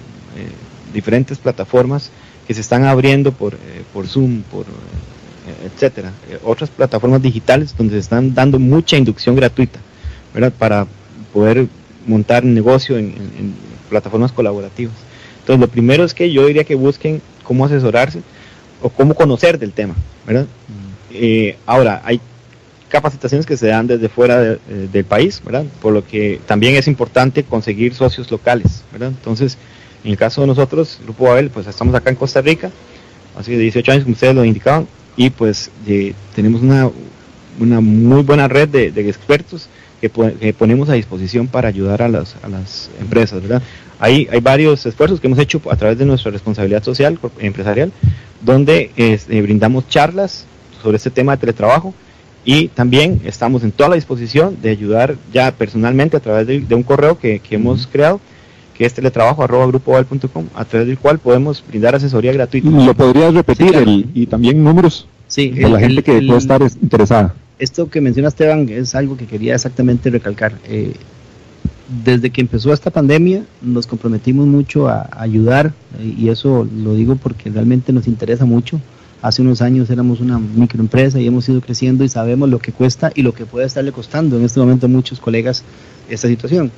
[0.92, 2.10] diferentes plataformas
[2.46, 7.76] que se están abriendo por, eh, por Zoom, por eh, etcétera, eh, otras plataformas digitales
[7.76, 9.78] donde se están dando mucha inducción gratuita,
[10.34, 10.52] ¿verdad?
[10.58, 10.86] Para
[11.32, 11.66] poder
[12.06, 13.14] montar negocio en,
[13.88, 14.94] plataformas colaborativas.
[15.40, 18.22] Entonces, lo primero es que yo diría que busquen cómo asesorarse
[18.80, 20.46] o cómo conocer del tema, ¿verdad?
[20.68, 21.50] Mm.
[21.66, 22.20] ahora, hay
[22.88, 25.64] capacitaciones que se dan desde fuera del país, ¿verdad?
[25.82, 29.08] Por lo que también es importante conseguir socios locales, ¿verdad?
[29.08, 29.58] Entonces,
[30.04, 32.70] en el caso de nosotros, Grupo Babel, pues estamos acá en Costa Rica,
[33.36, 34.86] hace 18 años, como ustedes lo indicaban,
[35.16, 35.70] y pues
[36.34, 36.90] tenemos una,
[37.58, 39.68] una muy buena red de, expertos
[40.00, 43.62] que, ponemos a disposición para ayudar a las, a las empresas, ¿verdad?
[43.98, 47.92] Hay, hay varios esfuerzos que hemos hecho a través de nuestra responsabilidad social empresarial,
[48.40, 50.46] donde este, brindamos charlas
[50.82, 51.92] sobre este tema de teletrabajo
[52.42, 56.82] y también estamos en toda la disposición de ayudar ya personalmente a través de, un
[56.82, 58.20] correo que, que hemos creado
[58.80, 59.70] que es teletrabajo arroba
[60.54, 62.70] a través del cual podemos brindar asesoría gratuita.
[62.70, 63.74] ¿Lo podrías repetir
[64.14, 67.34] y también números sí, de la gente que puede estar interesada?
[67.58, 70.54] Esto que menciona Esteban es algo que quería exactamente recalcar.
[70.64, 70.94] Eh,
[72.06, 77.16] desde que empezó esta pandemia nos comprometimos mucho a, ayudar eh, y eso lo digo
[77.16, 78.80] porque realmente nos interesa mucho.
[79.20, 83.12] Hace unos años éramos una microempresa y hemos ido creciendo y sabemos lo que cuesta
[83.14, 85.64] y lo que puede estarle costando en este momento a muchos colegas
[86.08, 86.70] esta situación.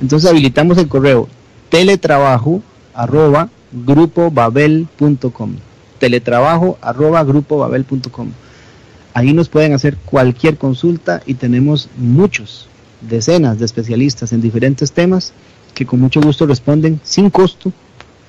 [0.00, 1.28] Entonces habilitamos el correo
[1.68, 2.62] teletrabajo
[2.94, 5.56] arroba grupobabel.com
[5.98, 8.28] teletrabajo arroba grupobabel.com
[9.14, 12.68] ahí nos pueden hacer cualquier consulta y tenemos muchos
[13.00, 15.32] decenas de especialistas en diferentes temas
[15.74, 17.72] que con mucho gusto responden sin costo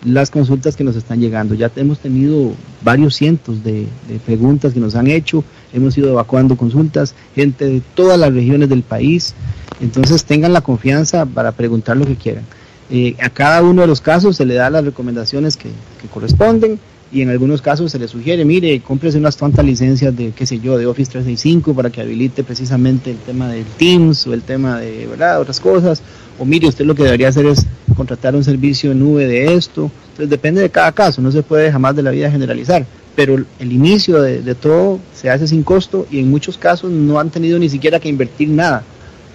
[0.05, 1.55] las consultas que nos están llegando.
[1.55, 3.87] Ya hemos tenido varios cientos de,
[4.25, 8.83] preguntas que nos han hecho, hemos ido evacuando consultas, gente de todas las regiones del
[8.83, 9.33] país,
[9.81, 12.45] entonces tengan la confianza para preguntar lo que quieran.
[12.91, 15.69] Eh, a cada uno de los casos se le da las recomendaciones que,
[16.11, 16.79] corresponden
[17.11, 20.59] y en algunos casos se le sugiere, mire, cómprese unas tantas licencias de, qué sé
[20.59, 24.79] yo, de Office 365 para que habilite precisamente el tema del Teams o el tema
[24.79, 26.01] de, ¿verdad?, otras cosas,
[26.39, 27.65] o mire, usted lo que debería hacer es
[27.95, 31.71] contratar un servicio en nube de esto, entonces depende de cada caso, no se puede
[31.71, 32.85] jamás de la vida generalizar,
[33.15, 37.29] pero el inicio de todo se hace sin costo y en muchos casos no han
[37.29, 38.83] tenido ni siquiera que invertir nada,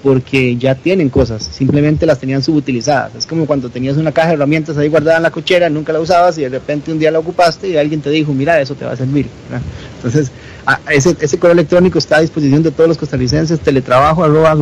[0.04, 3.14] porque ya tienen cosas, simplemente las tenían subutilizadas.
[3.14, 6.00] Es como cuando tenías una caja de herramientas ahí guardada en la cochera, nunca la
[6.00, 8.84] usabas y de repente un día la ocupaste y alguien te dijo, mira, eso te
[8.84, 9.28] va a servir.
[9.96, 10.30] Entonces,
[10.90, 14.54] ese, ese correo electrónico está a disposición de todos los costarricenses, teletrabajo arroba.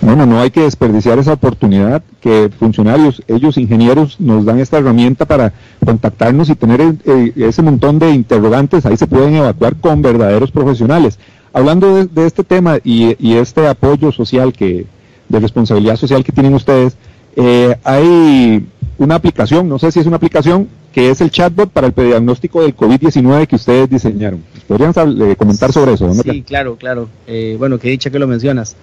[0.00, 5.24] Bueno, no hay que desperdiciar esa oportunidad que funcionarios, ellos ingenieros, nos dan esta herramienta
[5.24, 5.52] para
[5.84, 11.18] contactarnos y tener eh, ese montón de interrogantes, ahí se pueden evacuar con verdaderos profesionales.
[11.54, 14.86] Hablando de, este tema y, este apoyo social que,
[15.28, 16.96] de responsabilidad social que tienen ustedes,
[17.36, 18.66] eh, hay
[18.98, 22.60] una aplicación, no sé si es una aplicación, que es el chatbot para el diagnóstico
[22.60, 24.42] del COVID-19 que ustedes diseñaron.
[24.66, 26.12] ¿Podrían eh, comentar sobre eso?
[26.14, 27.08] Sí, claro, claro.
[27.28, 28.74] Eh, bueno, qué dicha que lo mencionas.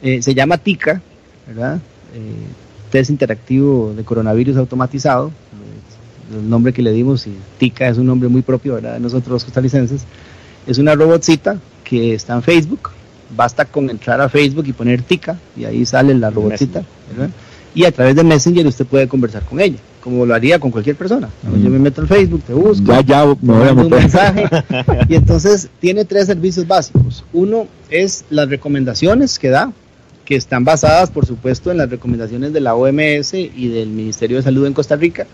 [0.00, 1.02] se llama TICA,
[1.46, 1.80] ¿verdad?
[2.90, 5.32] test interactivo de coronavirus automatizado.
[6.34, 8.94] El nombre que le dimos, y TICA es un nombre muy propio, ¿verdad?
[8.94, 10.06] De nosotros los costarricenses.
[10.66, 11.58] Es una robotcita
[11.88, 12.90] que está en Facebook.
[13.34, 16.82] Basta con entrar a Facebook y poner tica y ahí sale la robotita.
[17.74, 20.96] Y a través de Messenger usted puede conversar con ella, como lo haría con cualquier
[20.96, 21.28] persona.
[21.62, 24.48] Yo me meto al Facebook, te busco, ya, ya, me voy a un mensaje.
[25.08, 27.24] y entonces tiene tres servicios básicos.
[27.32, 29.72] Uno es las recomendaciones que da,
[30.24, 34.42] que están basadas, por supuesto, en las recomendaciones de la OMS y del Ministerio de
[34.42, 35.26] Salud en Costa Rica.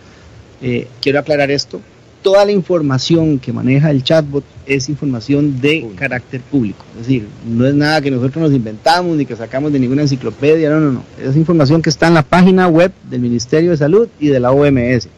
[0.60, 1.80] Eh, quiero aclarar esto
[2.22, 6.84] toda la información que maneja el chatbot es información de carácter público.
[6.92, 10.70] Es decir, no es nada que nosotros nos inventamos ni que sacamos de ninguna enciclopedia,
[10.70, 11.04] no, no, no.
[11.22, 14.52] Es información que está en la página web del Ministerio de Salud y de la
[14.52, 15.08] OMS.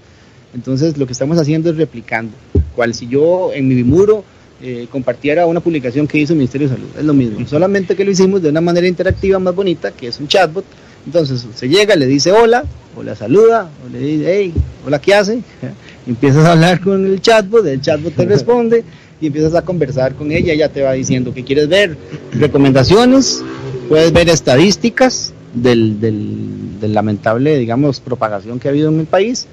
[0.55, 2.32] Entonces, lo que estamos haciendo es replicando.
[2.74, 4.24] Cual si yo en mi muro
[4.62, 7.46] eh, compartiera una publicación que hizo el Ministerio de Salud, es lo mismo.
[7.46, 10.64] Solamente que lo hicimos de una manera interactiva más bonita, que es un chatbot.
[11.07, 12.64] Entonces, se llega, le dice hola,
[12.96, 14.55] o la saluda, o le dice, hey,
[14.86, 15.42] hola, ¿qué hace?
[16.07, 18.84] Empiezas a hablar con el chatbot, el chatbot te responde
[19.20, 21.96] y empiezas a conversar con ella, ella te va diciendo que quieres ver
[22.32, 23.42] recomendaciones,
[23.88, 29.46] puedes ver estadísticas del, del, lamentable, digamos, propagación que ha habido en el país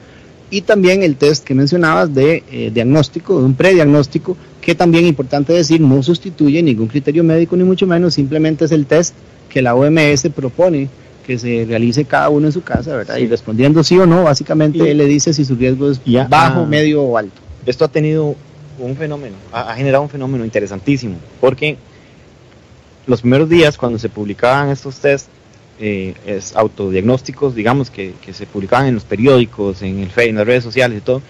[0.49, 5.53] y también el test que mencionabas de eh, diagnóstico, de un prediagnóstico, que también importante
[5.53, 9.15] decir, no sustituye ningún criterio médico ni mucho menos, simplemente es el test
[9.47, 10.89] que la OMS propone
[11.31, 13.15] que se realice cada uno en su casa, ¿verdad?
[13.15, 17.03] Y respondiendo sí o no, básicamente él le dice si su riesgo es bajo, medio
[17.03, 17.39] o alto.
[17.65, 18.35] Esto ha tenido
[18.77, 21.77] un fenómeno, ha, generado un fenómeno interesantísimo, porque
[23.07, 25.27] los primeros días cuando se publicaban estos test
[25.79, 30.47] eh, es autodiagnósticos, digamos, que, se publicaban en los periódicos, en el Facebook, en las
[30.47, 31.21] redes sociales y todo,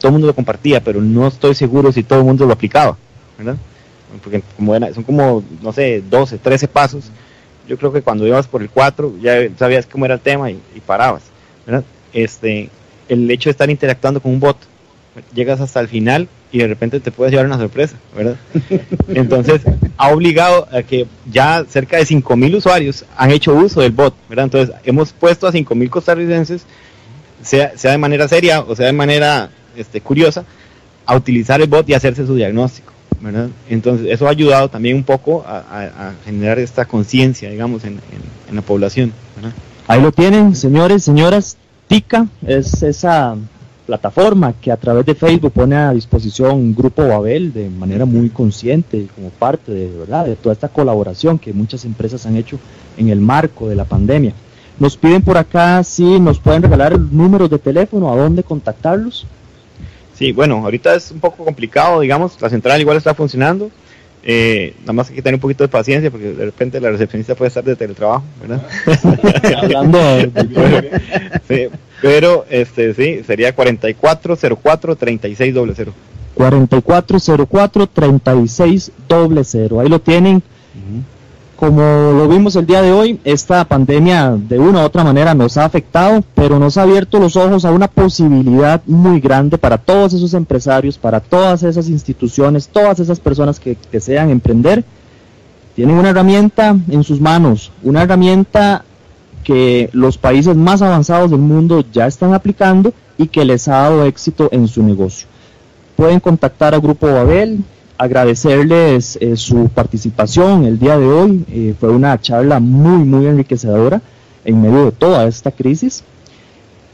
[0.00, 2.96] todo el mundo lo compartía, pero no estoy seguro si todo el mundo lo aplicaba,
[3.38, 3.56] ¿verdad?
[4.24, 7.12] Porque como son como, no sé, 12, 13 pasos
[7.68, 10.60] yo creo que cuando ibas por el 4 ya sabías cómo era el tema y,
[10.86, 11.22] parabas.
[12.12, 12.70] Este,
[13.08, 14.56] el hecho de estar interactuando con un bot,
[15.34, 18.36] llegas hasta el final y de repente te puedes llevar una sorpresa, ¿verdad?
[19.08, 19.62] Entonces,
[19.96, 24.44] ha obligado a que ya cerca de 5.000 usuarios han hecho uso del bot, ¿verdad?
[24.44, 26.64] Entonces, hemos puesto a 5.000 costarricenses,
[27.42, 30.44] sea, sea de manera seria o sea de manera este, curiosa,
[31.04, 32.92] a utilizar el bot y hacerse su diagnóstico.
[33.68, 38.00] Entonces, eso ha ayudado también un poco a, generar esta conciencia, digamos, en,
[38.52, 39.12] la población.
[39.86, 41.56] Ahí lo tienen, señores, señoras.
[41.88, 43.36] TICA es esa
[43.86, 48.28] plataforma que a través de Facebook pone a disposición un grupo Babel de manera muy
[48.30, 50.26] consciente como parte de, ¿verdad?
[50.26, 52.58] de toda esta colaboración que muchas empresas han hecho
[52.96, 54.32] en el marco de la pandemia.
[54.78, 59.26] Nos piden por acá si nos pueden regalar números de teléfono, a dónde contactarlos.
[60.16, 63.70] Sí, bueno, ahorita es un poco complicado, digamos, la central igual está funcionando.
[64.28, 67.36] Eh, nada más hay que tener un poquito de paciencia porque de repente la recepcionista
[67.36, 68.60] puede estar de teletrabajo, ¿verdad?
[69.62, 69.98] Hablando
[71.48, 71.68] sí,
[72.02, 75.94] pero este sí, sería 4404 3600.
[76.34, 79.78] 4404 3600.
[79.80, 80.42] Ahí lo tienen.
[81.56, 85.56] Como lo vimos el día de hoy, esta pandemia de una u otra manera nos
[85.56, 90.12] ha afectado, pero nos ha abierto los ojos a una posibilidad muy grande para todos
[90.12, 94.84] esos empresarios, para todas esas instituciones, todas esas personas que desean emprender.
[95.74, 98.84] Tienen una herramienta en sus manos, una herramienta
[99.42, 104.04] que los países más avanzados del mundo ya están aplicando y que les ha dado
[104.04, 105.26] éxito en su negocio.
[105.96, 107.64] Pueden contactar al Grupo Babel,
[107.98, 111.44] agradecerles eh, su participación el día de hoy.
[111.50, 114.00] Eh, fue una charla muy, muy enriquecedora
[114.44, 116.04] en medio de toda esta crisis.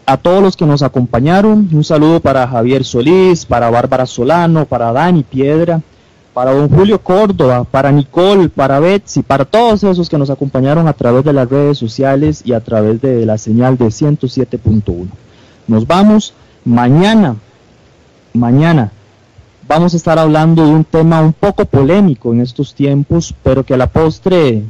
[0.04, 4.92] A todos los que nos acompañaron, un saludo para Javier Solís, para Bárbara Solano, para
[4.92, 5.80] Dani Piedra,
[6.34, 10.92] para don Julio Córdoba, para Nicole, para Betsy, para todos esos que nos acompañaron a
[10.92, 15.06] través de las redes sociales y a través de la señal de 107.1.
[15.68, 16.34] Nos vamos
[16.64, 17.36] mañana,
[18.32, 18.90] mañana
[19.66, 23.74] vamos a estar hablando de un tema un poco polémico en estos tiempos, pero que
[23.74, 24.62] a la postre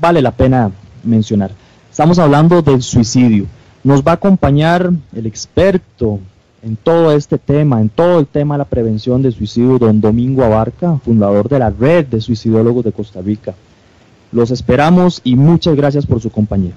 [0.00, 0.70] vale la pena
[1.02, 1.50] mencionar.
[1.90, 3.46] Estamos hablando del suicidio.
[3.84, 6.18] Nos va a acompañar el experto
[6.62, 10.42] en todo este tema, en todo el tema de la prevención de suicidio, don Domingo
[10.42, 13.54] Abarca, fundador de la Red de Suicidólogos de Costa Rica.
[14.32, 16.72] Los esperamos y muchas gracias por su compañía.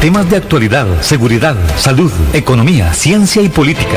[0.00, 3.96] Temas de actualidad, seguridad, salud, economía, ciencia y política.